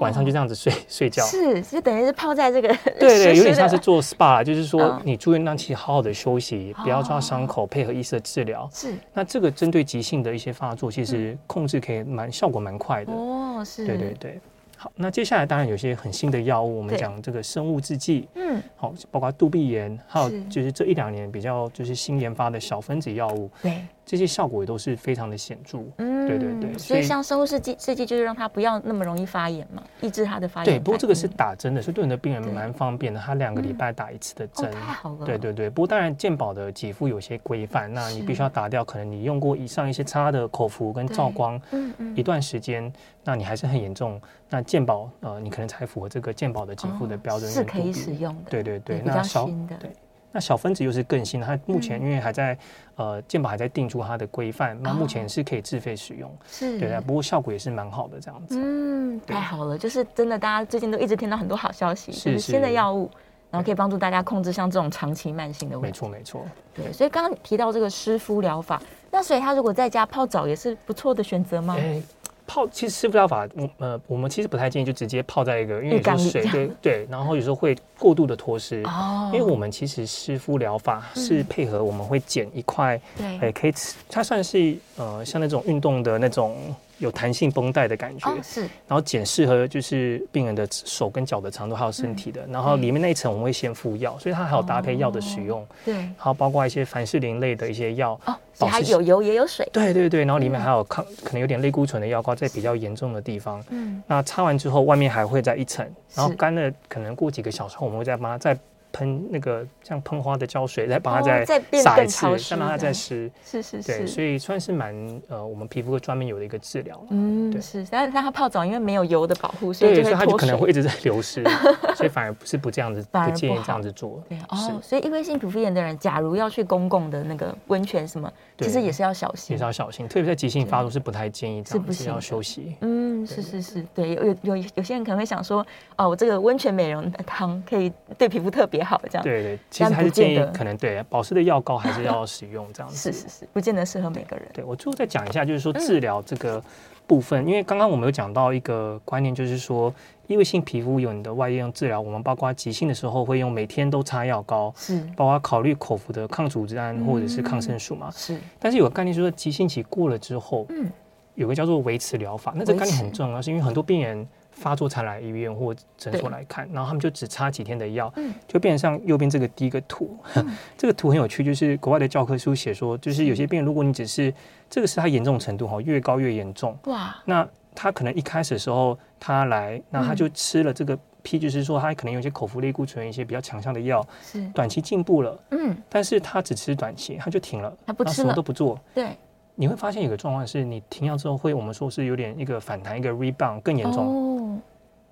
[0.00, 1.24] 晚上就这样子睡睡觉。
[1.24, 8.68] 是，就等于是泡在这个，对对， 有点像是做 SPA，就是说你住院让其好好的休息，不要抓伤口，配合医师的治疗。
[8.72, 13.12] 是，那这个针对急性的一些发作，其实控制可以蛮效果蛮快的。
[13.12, 14.38] 哦，是，对对对。
[14.76, 23.80] 好，那接下来当然有些很新的药物，我们讲这个生物制剂，嗯，好，包括杜必炎，还有就是这一两年比较就是新研发的小分子药物，对。
[24.06, 30.76] 这些效果也都是非常的显著，嗯，对对对，所以像生物制剂制剂就是让它不要那么容易发炎嘛，抑制它的发炎。
[30.76, 35.26] 对，不过这个是打针的，所以对你的病人蛮方便的，他两个礼拜打一次的针，太好了。
[35.26, 42.92] 对对对，不过当然健保的给付有些规范，那你必须要打掉可能你用过以上一些差的口服跟照光，嗯嗯，一段时间，
[43.24, 48.50] 那你还是很严重，那健保呃你可能才符合这个健保的给付的标准，是可以使用的。
[48.50, 49.90] 对对对，那新的对。
[50.36, 52.52] 那小分子又是更新的，它目前因为还在、
[52.96, 57.00] 嗯、呃健保还在定出它的规范，那目前是可以自费使用，是对的。
[57.00, 58.60] 不过效果也是蛮好的，这样子。
[58.60, 63.10] 嗯，太好了，就是真的，大家最近都一直听到很多好消息，是，是，就是新的药物，
[63.50, 66.06] 然后可以帮助大家控制像这种长期慢性的问题。
[66.06, 66.44] 没错，没错。
[66.74, 68.78] 对，所以刚刚提到这个湿敷疗法，
[69.10, 71.74] 那所以他如果在家泡澡也是不错的选择吗？
[71.76, 72.02] 欸
[72.46, 78.82] 泡其实湿敷疗法，我呃我们其实不太建议就直接泡在一个，因为有时候水对对，然后有时候会过度的脱湿。
[78.84, 79.30] 哦。
[79.32, 83.74] 因为我们其实湿敷疗法是配合我们会剪一块，对，哎可以，
[84.08, 86.56] 它算是呃像那种运动的那种
[86.98, 88.42] 有弹性绷带的感觉。
[88.42, 88.60] 是。
[88.60, 95.66] 然后剪适合就是病人的手跟脚的长度还有身体的，然后里面那一层我们会先敷药，所以它还有搭配药的使用。
[95.84, 95.94] 对。
[95.94, 98.18] 然后包括一些凡士林类的一些药。
[98.58, 103.62] 还有油也有水，对对对，然后里面还有抗，可能有点类固醇的药膏在比较严重的地方。
[103.68, 108.58] 嗯，那擦完之后，外面还会再一层，然后干了，可能过几个小时后，我们会再帮它再。
[108.92, 113.30] 喷那个像喷花的胶水，再帮它再洒一次，再让它再湿。
[113.44, 114.94] 是是是，对，所以算是蛮
[115.28, 117.04] 呃，我们皮肤科专门有的一个治疗。
[117.10, 117.86] 嗯，对，是。
[117.90, 121.44] 但是让它泡澡，因为没有油的保护，所以它就可能会一直在流失，
[121.94, 124.22] 所以反而不是不这样子，不建议这样子做。
[124.28, 132.76] 对哦，所以异位性皮肤炎的人，假如要去公共的那个温泉什么，其实也是要小心，也是要小心，特别在急性发作是不太建议这样子，要休息。
[132.80, 143.12] 嗯，是是是，对，有有有些人可能会想说，哦，我这个温泉美容汤可以对皮肤特别好，这样对对，其实还是建议可能对保湿的药膏还是要使用这样 子。
[143.12, 144.46] 是是是，不见得适合每个人。
[144.52, 146.62] 对，我最后再讲一下，就是说治疗这个
[147.06, 149.92] 部分，嗯、因为刚刚我们有讲到一个观念，就是说
[150.26, 158.10] 异位性皮肤有你的外用治疗，我们包括急性的时候会用每天都擦药膏，是包括考虑口服的抗组织胺或者是抗生素嘛。
[158.10, 160.90] 是、嗯，但是有个概念就是说急性期过了之后，嗯，
[161.34, 164.26] 有个叫做维持疗法，那这个概念很重要，是因为很多病人。
[164.56, 168.12] 发作才来医院或诊所来看，然后他们就只擦几天的药，
[168.48, 170.18] 就变成像右边这个第一个图，
[170.76, 174.32] 这个图很有趣，就是国外的教科书写说，就是有些病人，如果你只是
[174.68, 184.42] 这个是它严重程度哈，越高越严重，哇，那他可能一开始的时候他来，那他就吃了这个 P，就是说他可能有一些口服类固醇一些比较强效的药，是。
[184.54, 189.10] 短期进步了，嗯，但是他只吃短期，他就停了，他不吃了，什么都不做，对。
[189.58, 194.06] 你会发现有个状况是，你停药之后会，我们说是有点一个反弹，一个 rebound 更严重。
[194.06, 194.58] 哦。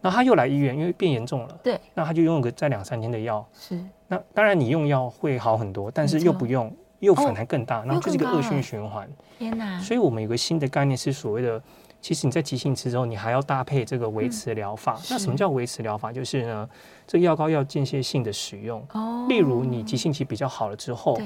[0.03, 1.59] 然后他又来医院，因为变严重了。
[1.63, 1.81] 对。
[1.95, 3.45] 那他就用个再两三天的药。
[3.55, 3.83] 是。
[4.07, 9.09] 那当然你用药会好很多，但是又不用，又反弹更大，然后就是一个恶性循环。
[9.39, 9.81] 天哪。
[9.81, 11.63] 所以我们有个新的概念是所谓的，
[12.03, 15.01] 其实你在急性期之后，你还要搭配这个维持疗法。
[15.11, 16.13] 那什么叫维持疗法？
[16.13, 16.69] 就是呢，
[17.07, 18.87] 这个药膏要间歇性的使用。
[18.93, 19.25] 哦。
[19.27, 21.19] 例如你急性期比较好了之后。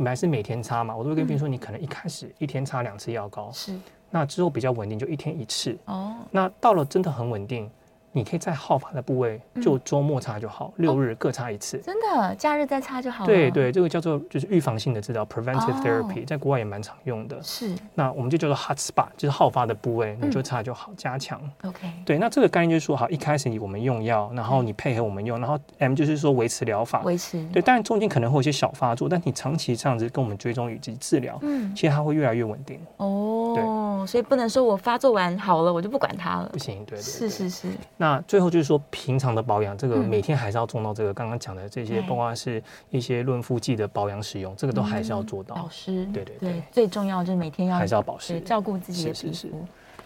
[0.00, 5.76] 本来是每天擦嘛，我都会跟病人说，你可能一开始一天擦两次药膏，是，那之后比较稳定就一天一次。
[5.84, 7.70] 哦，那到了真的很稳定。
[8.12, 11.78] 你可以在好发的部位就周末擦就好，六日各擦一次。
[11.78, 13.26] 真的，假日再擦就好了。
[13.26, 17.40] 对对，这个叫做就是预防性的治疗 （preventive therapy），在国外也蛮常用的。
[17.42, 17.74] 是。
[17.94, 21.40] 那我们就叫做 hot spot，就是好发的部位，你就擦就好，加强。
[21.62, 21.88] OK。
[22.04, 27.02] 对，那这个概念就是说，好，一开始你我们用药，然后你配合我们用，然后 M 就是说维持疗法。
[27.02, 27.44] 维持。
[27.52, 32.80] 对，当然中间可能会有些小发作，但你长期这样子跟我们追踪以及治疗，嗯，其实它会越来越稳定。
[32.96, 33.52] 哦。
[33.54, 33.80] 对。
[34.06, 36.48] 所以不能说我发作完好了，我就不管它了。
[36.52, 37.02] 不行，对对。
[37.02, 37.68] 是是是。
[38.00, 45.54] 那最后就是说，平常的保养，这个每天还是要做到这个刚刚讲的这些，不管是一些润肤剂的保养使用，这个都还是要做到。
[45.54, 49.48] 保湿，对对对，最重要就是每天要还是要保湿，照顾自己的皮肤。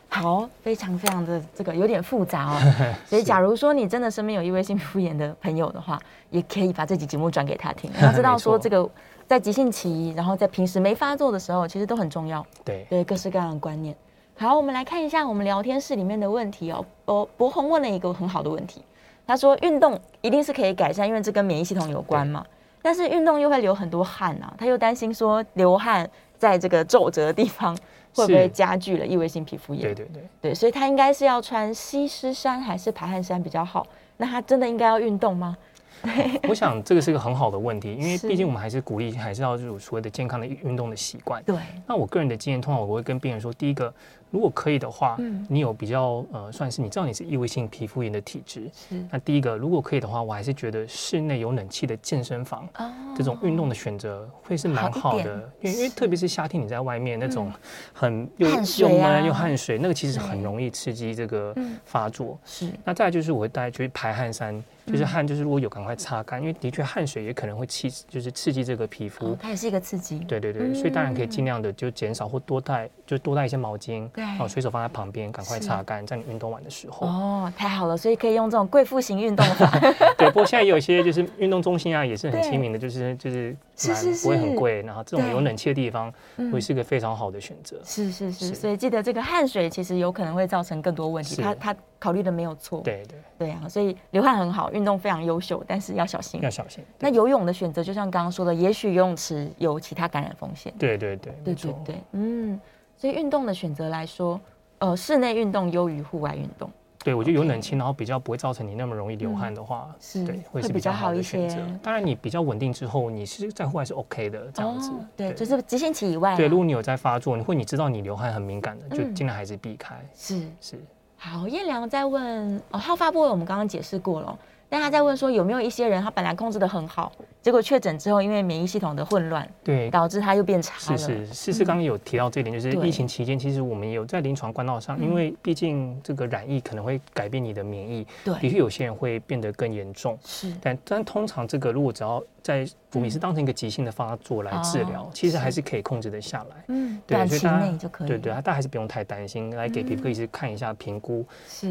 [0.09, 2.59] 好，非常非常的这个有点复杂哦。
[3.07, 5.97] 所以，假如说你真的身边有一位性皮肤炎的朋友的话，
[6.31, 8.91] 也可以把这集节目转给他听， 他知道说这个
[9.29, 12.45] 在急性期，然后在平时没发作的时候，其实都很重要。
[12.65, 13.95] 对对，各式各样的观念。
[14.37, 16.85] 好，我们来看一下我们聊天室里面的问题哦。
[17.05, 18.83] 博博宏问了一个很好的问题，
[19.25, 22.45] 他说运动一定是可以改善，因为这跟免疫系统有关嘛。
[22.83, 27.79] 但是运动又会流很多汗啊，他又担心说流汗在这个皱褶的地方
[28.13, 29.83] 会不会加剧了异位性皮肤炎？
[29.83, 33.87] 对对对对，所以他应该是要穿吸湿衫还是排汗衫比较好？
[34.17, 35.57] 那他真的应该要运动吗？
[36.49, 41.43] 我想这个是一个很好的问题，因为毕竟我们还是鼓励，还是要有所谓的健康的运动的习惯。
[41.45, 41.57] 对。
[41.87, 43.93] 那我个人的经验，通常我会跟病人说，第一个，
[44.31, 49.05] 如果可以的话，嗯，你有比较呃，算是你知道你是异位性皮肤炎的体质，是。
[49.11, 57.53] 那第一个，如果可以的话，我还是觉得室内有冷气的健身房，哦，这种运动的选择会是蛮好的，因为因为特别是夏天你在外面那种
[57.93, 62.39] 很又又闷又汗水，那个其实很容易刺激这个发作。
[62.45, 62.71] 是。
[62.85, 64.63] 那再来就是我会带去排汗衫。
[64.87, 69.29] 就是汗，就是如果有赶快擦干，因为的确汗水也可能会刺，就是刺激这个皮肤。
[69.29, 70.19] 哦，它也是一个刺激。
[70.21, 77.07] 对对对，所以当然可以尽量的就减少或多带，就多带一些毛巾，对，然后随手放在旁边，赶快擦干，在你运动完的时候。
[77.07, 79.71] 哦，太好了，所以可以用这种贵妇型运动法。
[80.17, 83.57] 对，不过现在有一些就是运动中心啊，也是很亲民的，就是就是。
[83.77, 86.13] 是是是，不会很贵，然后这种有冷气的地方
[86.53, 87.77] 会是个非常好的选择。
[87.83, 92.81] 是是是，所以记得这个汗水其实有可能会造成更多问题，他他考虑的没有错。
[92.83, 96.41] 对对对啊，所以流汗很好，运动非常优秀，但是要小心。
[96.41, 96.85] 要小心。
[97.01, 100.73] 那游泳的选择，就像刚刚说的，也许游泳池有其他感染风险。
[100.79, 102.61] 对对对，对对对，嗯，
[103.05, 104.41] 所以运动的选择来说，
[104.79, 106.71] 呃，室内运动优于户外运动。
[107.05, 111.59] 对，我觉得有冷气，然后比较不会造成你那么容易流汗的话，嗯、是对，会是比较好的选择。
[111.83, 114.89] 当然，你比较稳定之后，你是在户外是 OK 的这样子。
[114.89, 116.37] 哦、对，对就是急性期以外、啊。
[116.39, 119.95] 对，如果你有在发作，你会你知道你流汗很敏感的，就尽量还是避开。
[120.15, 120.77] 是、嗯、是。
[120.77, 120.83] 是
[121.19, 124.39] 好，燕良在问哦，好发部位我们刚刚解释过了。
[124.75, 130.99] 但他在问说，有没有一些人他本来控制得很好，结果确诊之后，因为免疫系统的混乱，对，导致他又变差了。
[130.99, 140.19] 是是，是是刚刚有提到这一点，就是疫情期间，其实我们有在临床管道上，因为毕竟这个染疫可能会改变你的免疫，对，的确有些人会变得更严重。
[140.25, 146.65] 是，但但通常这个如果只要在我们也是当成一个急性的发作来治疗，其实还是可以控制得下来。
[146.69, 148.07] 嗯，短期内就可以。
[148.09, 151.25] 对对，大家还是不用太担心，来给皮肤科医师看一下评估，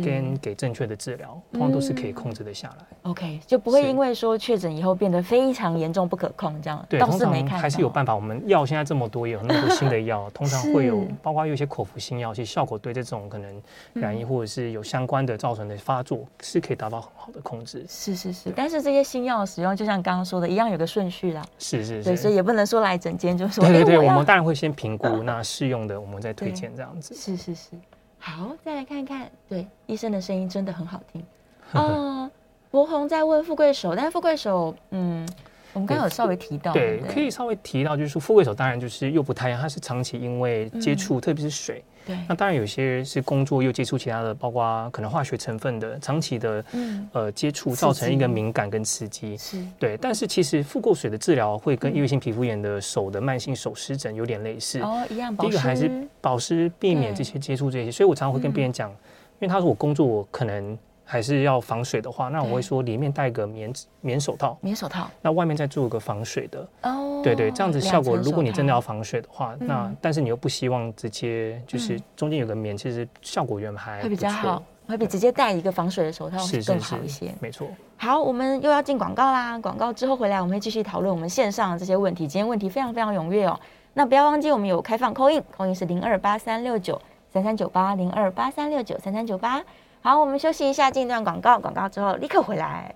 [0.04, 2.86] 跟给正确的治疗，通常都是可以控制得下来。
[3.04, 6.84] OK，就不会因为说确诊以后变得非常严重不可控这样。
[6.90, 8.16] 对，通常还是有办法。
[8.16, 13.62] 我们药现在这么多，也有那么多新的药， 通常会有，包括有一些口服新药，其实效果对这种可能
[13.94, 17.86] 染疫或者是有相关的造成的发作，是可以达到很好的控制。
[17.88, 21.43] 是是是，但是这些新药的使用，就像刚刚说的一样，有个顺序啦。
[21.58, 23.63] 是是是，对，所以也不能说来整间就说。
[23.65, 27.13] 对对对，我们当然会先评估，那适用的我们再推荐这样子。
[27.15, 27.71] 是是是，
[28.19, 31.26] 好，再来看看，对，医生的声音真的很好听。
[31.73, 32.30] 嗯。
[32.73, 35.30] 博红在问富贵手，但是富贵手，嗯，
[35.74, 47.10] 我们刚刚有稍微提到，对，可以稍微提到，就是说富贵手当然就是又不太一样，它是长期因为接触，特别是水，对，那当然有些是工作又接触其他的，包括可能化学成分的，长期的嗯。
[47.12, 54.80] 呃接触造成一个敏感跟刺激，是，对，但是其实富贵水的治疗会跟异位性皮肤炎的手的慢性手湿疹有点类似。
[54.82, 55.90] 哦，一样，第一个还是
[56.22, 58.96] 保湿，避免这些接触这些，所以我常常会跟病人讲，因
[59.42, 60.78] 为他说我工作我可能。
[61.06, 66.68] 还是要防水的话，那我会说里面戴个棉棉手套，棉手套，那外面再做一个防水的。
[66.84, 77.34] 哦，对对，这样子效果，如果你真的要防水的话，那但是你又不希望直接就是中间有个棉，其实效果原还会比较好，会比直接戴一个防水的手套会更好一些。
[77.39, 77.68] 没错。
[77.98, 82.28] 好，我们又要进广告啦，广告之后回来我们会继续讨论我们线上的这些问题。
[82.28, 83.60] 今天问题非常非常踊跃哦，
[83.94, 87.00] 那不要忘记我们有开放 call in，call in 是零二八三六九
[87.32, 89.62] 三三九八零二八三六九三三九八。
[90.06, 91.58] 好，我们休息一下，进一段广告。
[91.58, 92.94] 广告之后立刻回来。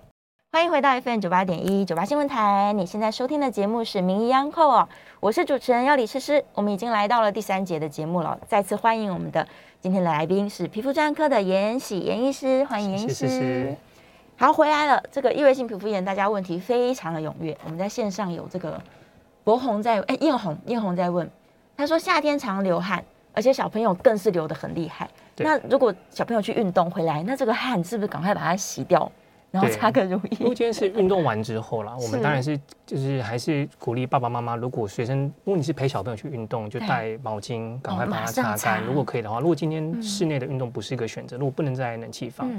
[0.52, 2.74] 欢迎回到 FM 九八点一九八新闻台。
[2.74, 4.86] 你现在收听的节目是《名医央叩》哦，
[5.18, 6.44] 我是主持人要李诗诗。
[6.52, 9.48] 我们已经来到了第三节的节目了，再次欢迎我们的
[9.80, 13.14] 今天的来宾是皮肤专科的严喜颜医师，欢迎严医师。
[13.14, 13.76] 是是是
[14.36, 15.02] 好，回来了。
[15.10, 17.56] 这个异位性皮肤炎，大家问题非常的踊跃。
[17.64, 18.78] 我们在线上有这个
[19.44, 21.30] 博红在，哎，艳红艳红在问，
[21.74, 25.08] 他说夏天常流汗，而且小朋友更是流得很厉害。
[25.44, 29.10] 那如果小朋友去运动回来，那这个汗是不是赶快把它洗掉，
[29.50, 30.36] 然后擦个乳液？
[30.40, 38.84] 如果今天是运动完之后啦， 我们当然是就是还是鼓励爸爸妈妈，如果学生，如果你是陪小朋友去运动，就带毛巾，赶快把它擦干。
[38.84, 42.50] 如果可以的话，如果今天室内的运动不是一个选择，如果不能在冷气房。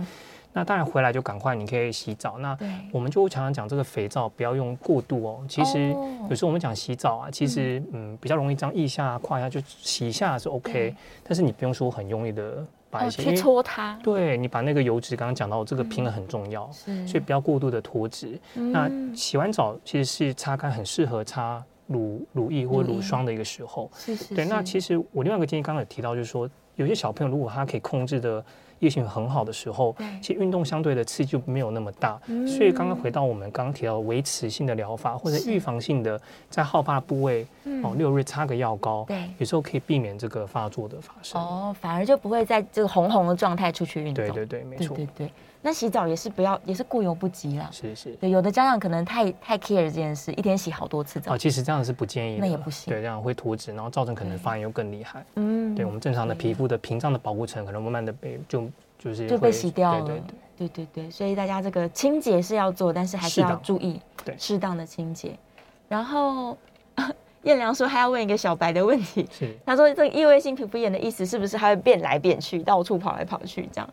[0.51, 2.39] 那当然回来就赶快，你可以洗澡。
[2.39, 2.57] 那
[2.91, 5.45] 我们就常常讲这个肥皂不要用过度哦。
[5.47, 5.89] 其实
[6.27, 13.97] 有时候我们讲洗澡啊，其实嗯比较容易这样腋下、胯下就洗一下是 OK，但是你不用说很用力的把一些去搓它。
[14.01, 18.39] 对，你把那个油脂刚刚讲到这个平衡很重要，所以不要过度的脱脂。
[18.55, 23.89] 那洗完澡其实是擦干，很适合擦乳乳液或乳霜的一个时候。
[23.95, 24.33] 是是。
[24.33, 28.43] 对，那其实我另外一个建议，刚刚有提到，就是说有些小朋友如果他可以控制的。
[28.79, 36.19] 异位性很好的时候，其实运动相对的刺激就没有那么大，嗯、所以刚刚回到我们刚刚提到维持性的疗法或者预防性的，
[36.49, 41.41] 在好发部位、嗯、哦六日擦个药膏，对，有时候可以避免这个发作的发生。
[41.41, 44.25] 哦，反而就不会在这个红红的状态出去运动。
[44.25, 44.95] 对对对，没错。
[44.95, 47.69] 对对对，那洗澡也是不要，也是过犹不及啦。
[47.71, 48.11] 是是。
[48.13, 51.33] 对，有的家长可能太太 care 这件事，一天洗好多次澡。
[51.33, 52.41] 哦，其实这样是不建议的。
[52.41, 52.93] 那也不行。
[52.93, 55.25] 对，这样会脱脂，然后造成可能发炎又更厉害。
[55.35, 55.75] 嗯。
[55.75, 58.69] 对我们正常的皮肤的屏障的保护层，可能慢慢的被就。
[59.01, 60.21] 就是就被洗掉了，对
[60.57, 65.39] 对对对对，所以大家这个清洁是要做，但是还是要注意对适当的清洁。
[65.87, 66.57] 然后
[67.43, 73.89] 燕良说还要问一个小白的问题，是他说这个异位性皮肤炎的意思是不是还会变来变去，到处跑来跑去这样？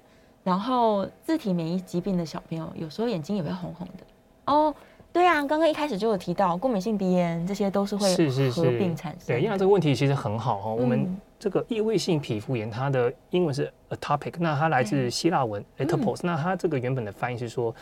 [0.47, 4.05] 然后自体免疫疾病的小朋友有时候眼睛也会红红的
[4.45, 4.73] 哦。
[5.13, 8.07] 对啊，刚刚一开始就有提到过敏性鼻炎，这些都是会
[8.51, 9.27] 合并产生。
[9.27, 11.19] 对，因为这个问题其实很好哈，我们。
[11.39, 17.75] 这个异位性皮肤炎，它的英文是 atopic，那它来自希腊文 atopos，那它这个原本的翻译是说。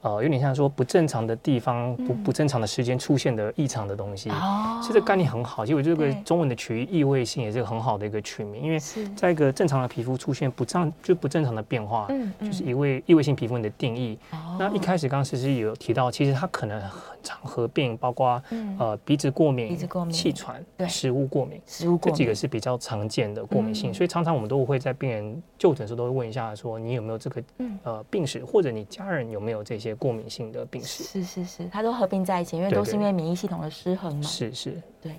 [0.00, 4.30] 呃，有点像说不正常的地方，不不正常的时间出现的异常的东西。
[4.30, 5.66] 哦，其实这个概念很好。
[5.66, 8.78] 其实我这个中文的取意味性也是个很好的一个取名，因为
[9.16, 14.16] 在一个正常的皮肤出现不正就不正常的变化，嗯，就是一位异味性皮肤炎的定义。
[14.30, 18.40] 哦，那一开始刚刚诗诗有提到，其实它可能很常合并，包括
[18.78, 23.92] 呃鼻子过敏、鼻子过敏、气喘、对，食物过敏，食物过敏这几个是比较常见的过敏性。
[23.92, 27.42] 所以常常我们都会在病人就诊时都会问一下，说你有没有这个
[27.82, 29.87] 呃病史，或者你家人有没有这些。
[29.94, 34.22] 过敏性的病史是是是，它都合并在一起，因为都是因为免疫系统的失衡嘛。
[34.22, 35.14] 是是，对。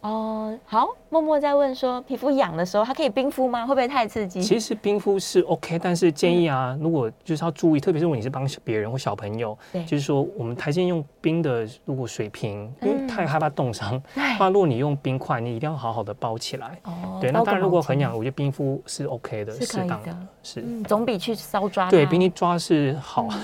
[0.00, 3.66] 哦，好，默默在问说，皮肤痒的时候，它可以冰敷吗？
[3.66, 4.40] 会不会太刺激？
[4.40, 16.78] 其实冰敷是 OK，但是建议啊，如果就是要注意，特别是如果你是帮别人或小朋友，对，就是说我们台建议用冰的，如果水瓶，因为太害怕冻伤， 那如果你用冰块，你一定要好好的包起来。
[16.84, 23.26] 哦，对，那当然如果很痒，我觉得冰敷是 OK 的，适当的，是，总比去搔抓，对，比你抓是好。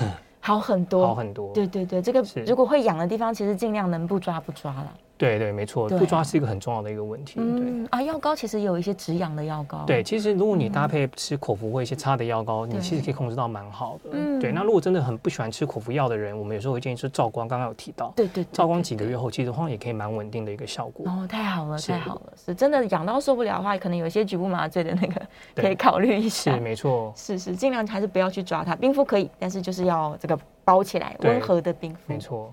[0.46, 1.50] 好很多，好很多。
[1.54, 4.92] 对对对，这个如果会痒的地方，其实尽量能不抓不抓了。
[5.16, 7.34] 对对，没错，不抓是一个很重要的一个问题。
[7.38, 9.84] 嗯啊，药膏其实有一些止痒的药膏。
[9.86, 14.10] 对，其实如果你搭配吃口服或一些擦的药膏，你其实可以控制到蛮好的。
[14.12, 14.50] 嗯，对。
[14.50, 18.12] 那如果真的很不喜欢吃口服药的人，我们有时候会建议说照光，刚刚有提到。
[18.16, 18.44] 对对。
[18.52, 21.06] 照光几个月后，其实好像也可以蛮稳定的一个效果。
[21.08, 22.32] 哦，太好了，太好了！
[22.44, 25.22] 是真的痒到受不了的话，可能有一些局部麻醉的那个
[25.54, 26.54] 可以考虑一下。
[26.54, 27.12] 是没错。
[27.16, 28.74] 是是，尽量还是不要去抓它。
[28.74, 30.36] 冰敷可以，但是就是要这个。
[30.66, 32.50] 包起来，温和的冰敷，没错。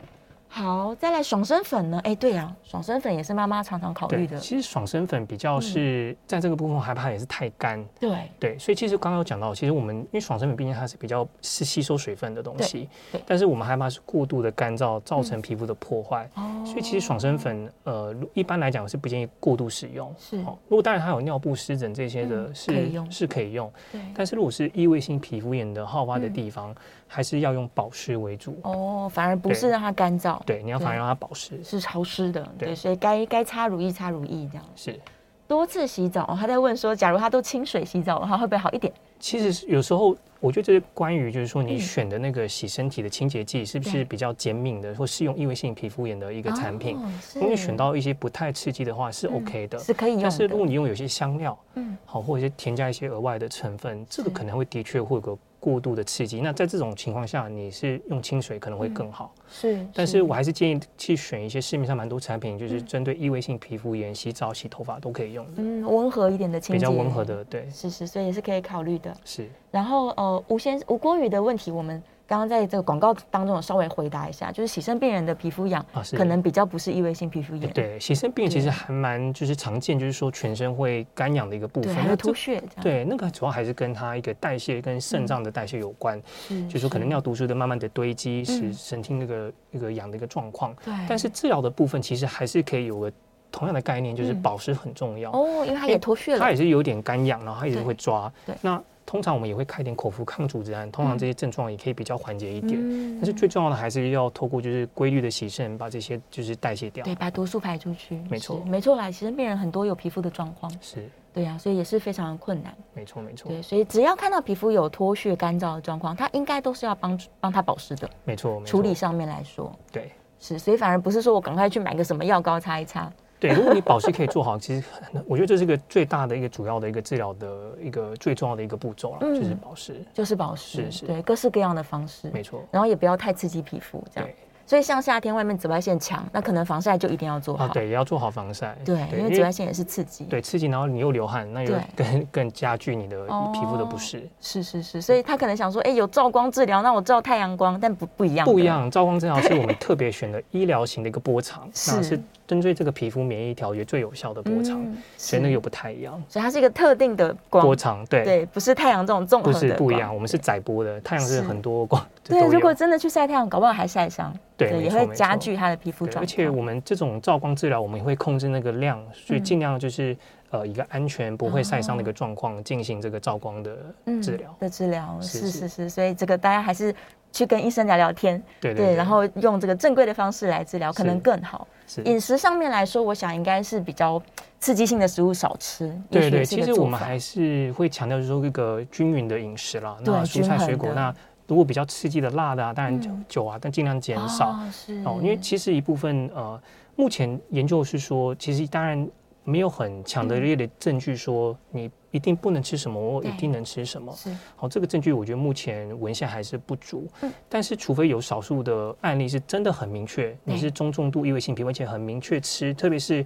[0.53, 1.97] 好，再来爽身粉呢？
[2.03, 4.37] 哎，对啊，爽身粉也是妈妈常常考虑的。
[4.37, 7.81] 其实爽身粉比较是在这个部分害怕也是太干。
[7.97, 13.21] 对对，所以其实刚刚有讲到，其实我们因为爽身粉毕竟它是比较是吸收水分的东西，对。
[13.25, 16.29] 但是我们害怕是过度的干燥造成皮肤的破坏。
[16.35, 16.61] 哦。
[16.65, 20.13] 所以其实爽身粉，呃，一般来讲是不建议过度使用。
[20.19, 20.35] 是。
[20.39, 20.57] 哦。
[20.67, 23.71] 如果当然它有尿布湿疹这些的，是是可以用。
[23.89, 24.01] 对。
[24.13, 26.75] 但是如果是异位性皮肤炎的好发的地方，
[27.13, 28.57] 还是要用保湿为主。
[28.63, 30.41] 哦，反而不是让它干燥。
[30.45, 34.65] 对，你要反而让它保湿，是潮湿的，对，所以该该擦乳液擦乳液这样。
[34.77, 34.97] 是，
[35.45, 38.93] 多次洗澡，他在问说，假如他都清水洗澡的话，会不会好一点？
[39.19, 46.97] 其实有时候我觉得这是关于就是说你选的那个洗身体的清洁剂是不是比较减敏的，或适用异位性皮肤炎的一个产品。
[47.35, 50.21] 如果你选到一些不太刺激的话，是 OK 的，是可以用。
[50.21, 55.37] 但是如果你用有些香料，嗯，好，或者是添加一些额外的成分，这个可能会的确会有个。
[55.61, 59.33] 过度的刺激，那在这种情况下，你是用清水可能会更好。
[59.49, 65.53] 是，但是我还是建议去选一些市面上蛮多产品，就是针对异位性皮肤炎，洗澡、洗头发都可以用的。
[65.57, 67.69] 嗯，温和一点的清洁，比较温和的，对。
[67.69, 69.15] 是是，所以也是可以考虑的。
[69.23, 69.47] 是。
[69.69, 72.01] 然后呃，吴先吴国宇的问题，我们。
[72.31, 77.69] 刚刚在这个广告当中，稍微回答一下，就是洗肾病人的皮肤痒，可能比较不是异位性皮肤炎。
[77.73, 82.63] 对，洗肾病人其实还蛮就是常见，就是说全身会干痒的一个部分，还有脱屑。
[82.81, 86.17] 对，那个主要还是跟他一个代谢跟肾脏的代谢有关，
[86.47, 90.73] 就是说可能尿毒素的慢慢的堆积，使神经那个一个痒的一个状况。
[90.85, 93.11] 对，但是治疗的部分其实还是可以有个
[93.51, 95.33] 同样的概念，就是保湿很重要。
[95.33, 98.31] 哦，因为它也脱屑了，它也是有点干痒，然后它一直会抓。
[98.45, 98.81] 对，那。
[99.11, 102.79] 通常我们也会开点口服抗组织胺，通常这些症状也可以比较缓解一点。
[102.81, 108.23] 嗯、但是最重要的还是要透过就是规律的洗肾，把这些就是代谢掉，对，把毒素排出去。
[108.29, 109.11] 没错，没错啦。
[109.11, 112.73] 其实病人很多有皮肤的状况，是对呀、啊，所以也是非常的困难。
[112.93, 113.49] 没错，没错。
[113.49, 118.09] 对，所以只要看到皮肤有脱屑、干燥的状况，它应该都是要帮帮他保湿的。
[118.23, 120.09] 没错，处理上面来说，对，
[120.39, 123.11] 是，所以反而不是说我赶快去买个什么药膏擦一擦。
[123.41, 124.83] 对，如果你保湿可以做好，其实
[125.25, 127.49] 我觉得这是一个最大的一个主要的一个治疗的
[127.81, 134.29] 一个最重要的一个步骤了，嗯、就是保湿，就是保湿，是是，对，各式各样的方式，没错，然后也不要太刺激皮肤，这样。
[134.63, 137.67] 所以像夏天外面紫外线强，那可能防晒就一定要做好。
[137.69, 138.73] 对，也要做好防晒。
[138.85, 140.23] 对，因为紫外线也是刺激。
[140.23, 144.25] 对，刺激，然后你又流汗，那又更更加剧你的皮肤的不适。
[144.39, 148.45] 是是是，所以他可能想说，哎，有照光治疗，那我照太阳光，但不不一样。
[148.45, 152.17] 不一样，照光治疗是我们特别选的医疗型的一个波长，那是
[152.51, 154.85] 针对这个皮肤免疫调节最有效的波长，
[155.15, 156.21] 所以那个又不太一样。
[156.27, 159.53] 所以它是一个特定的光波长，对对，不是太阳这种综合的。
[159.53, 162.05] 不是不一样，我们是载波的，太阳是很多光。
[162.25, 164.37] 对，如果真的去晒太阳，搞不好还晒伤。
[164.57, 166.23] 对，也会加剧它的皮肤状况。
[166.23, 170.15] 而且我们这种照光治疗，我们也会控制那个量，所以尽量就是
[170.49, 173.77] 呃一个安全不会晒伤的一个状况进行这个照光的
[174.21, 175.17] 治疗的治疗。
[175.21, 176.93] 是是是，所以这个大家还是
[177.31, 181.67] 去跟医生聊聊天，对对，然后用这个正规的方式来治疗，可能更好。
[182.05, 184.21] 饮食上面来说，我想应该是比较
[184.59, 185.93] 刺激性的食物少吃。
[186.09, 191.13] 对对，其实我们还是会强调就是说一个均匀的饮食啦，那蔬菜水果那。
[191.47, 194.57] 如果比较刺激的辣的啊，当然酒酒啊，但尽量减少
[195.03, 195.19] 哦。
[195.21, 196.57] 因为其实一部分呃，
[196.95, 199.05] 目前研究是说，其实当然
[199.43, 201.89] 没有很强的烈的证据说你。
[202.11, 204.13] 一定不能吃什么，我一定能吃什么。
[204.15, 207.07] 是，好，这个证据我觉得目前文献还是不足。
[207.21, 213.25] 嗯，但是除非有少数的案例是真的很明确，你是中重度异位性皮肤，而且很明确吃，特别是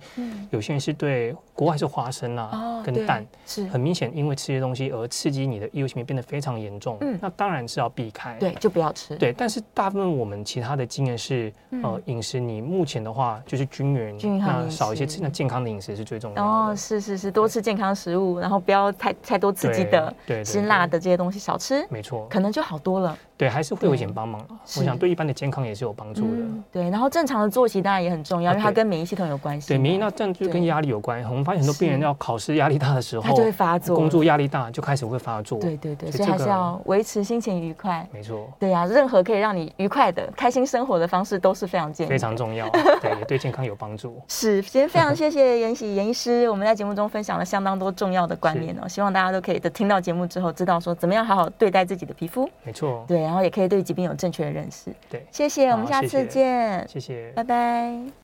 [0.49, 6.97] 有些人是对国外是花生啊跟蛋，是很明显因为吃这些东西而刺激你的异位性皮变得非常严重。
[7.01, 9.15] 嗯，那当然是要避开，对，就不要吃。
[9.15, 11.51] 对，但是大部分我们其他的经验是，
[11.83, 16.41] 呃，饮食你目前的话就是均匀，那少一些吃，那健康的饮食是最重要的。
[16.41, 20.13] 哦，是是是，多吃健康食物，然后不要太太多刺激的、
[20.43, 23.17] 辛辣的这些东西少吃，没错，可能就好多了。
[23.38, 24.45] 对，还是会有一点帮忙。
[24.49, 26.41] 我想对一般的健康也是有帮助的。
[26.71, 29.67] 对，然后正常的作息当然也很重要，因为它跟免疫系统有关系。
[29.67, 31.23] 对，免疫那这样就跟压力有关。
[31.25, 35.59] 我们发现很多病人要考试压力大的时候，他就会发作，工作压力大就开始会发作。
[35.59, 38.07] 对对对，所以还是要维持心情愉快。
[38.11, 38.47] 没错。
[38.59, 42.69] 对呀，任何可以让你愉快的、开心生活的方式都是非常健康、非常重要。
[43.01, 44.21] 对，也对健康有帮助。
[44.29, 52.49] 是，今天非常谢谢颜喜颜医师，我们在节目中分享了相当多重要的观念哦，希望大家都可以在听到节目之后，知道说怎么样好好对待自己的皮肤。
[52.63, 53.03] 没错。
[53.07, 54.93] 对，然后也可以对疾病有正确的认识。
[55.09, 56.88] 对，谢谢，我们下次见。
[56.88, 58.05] 谢谢，拜拜。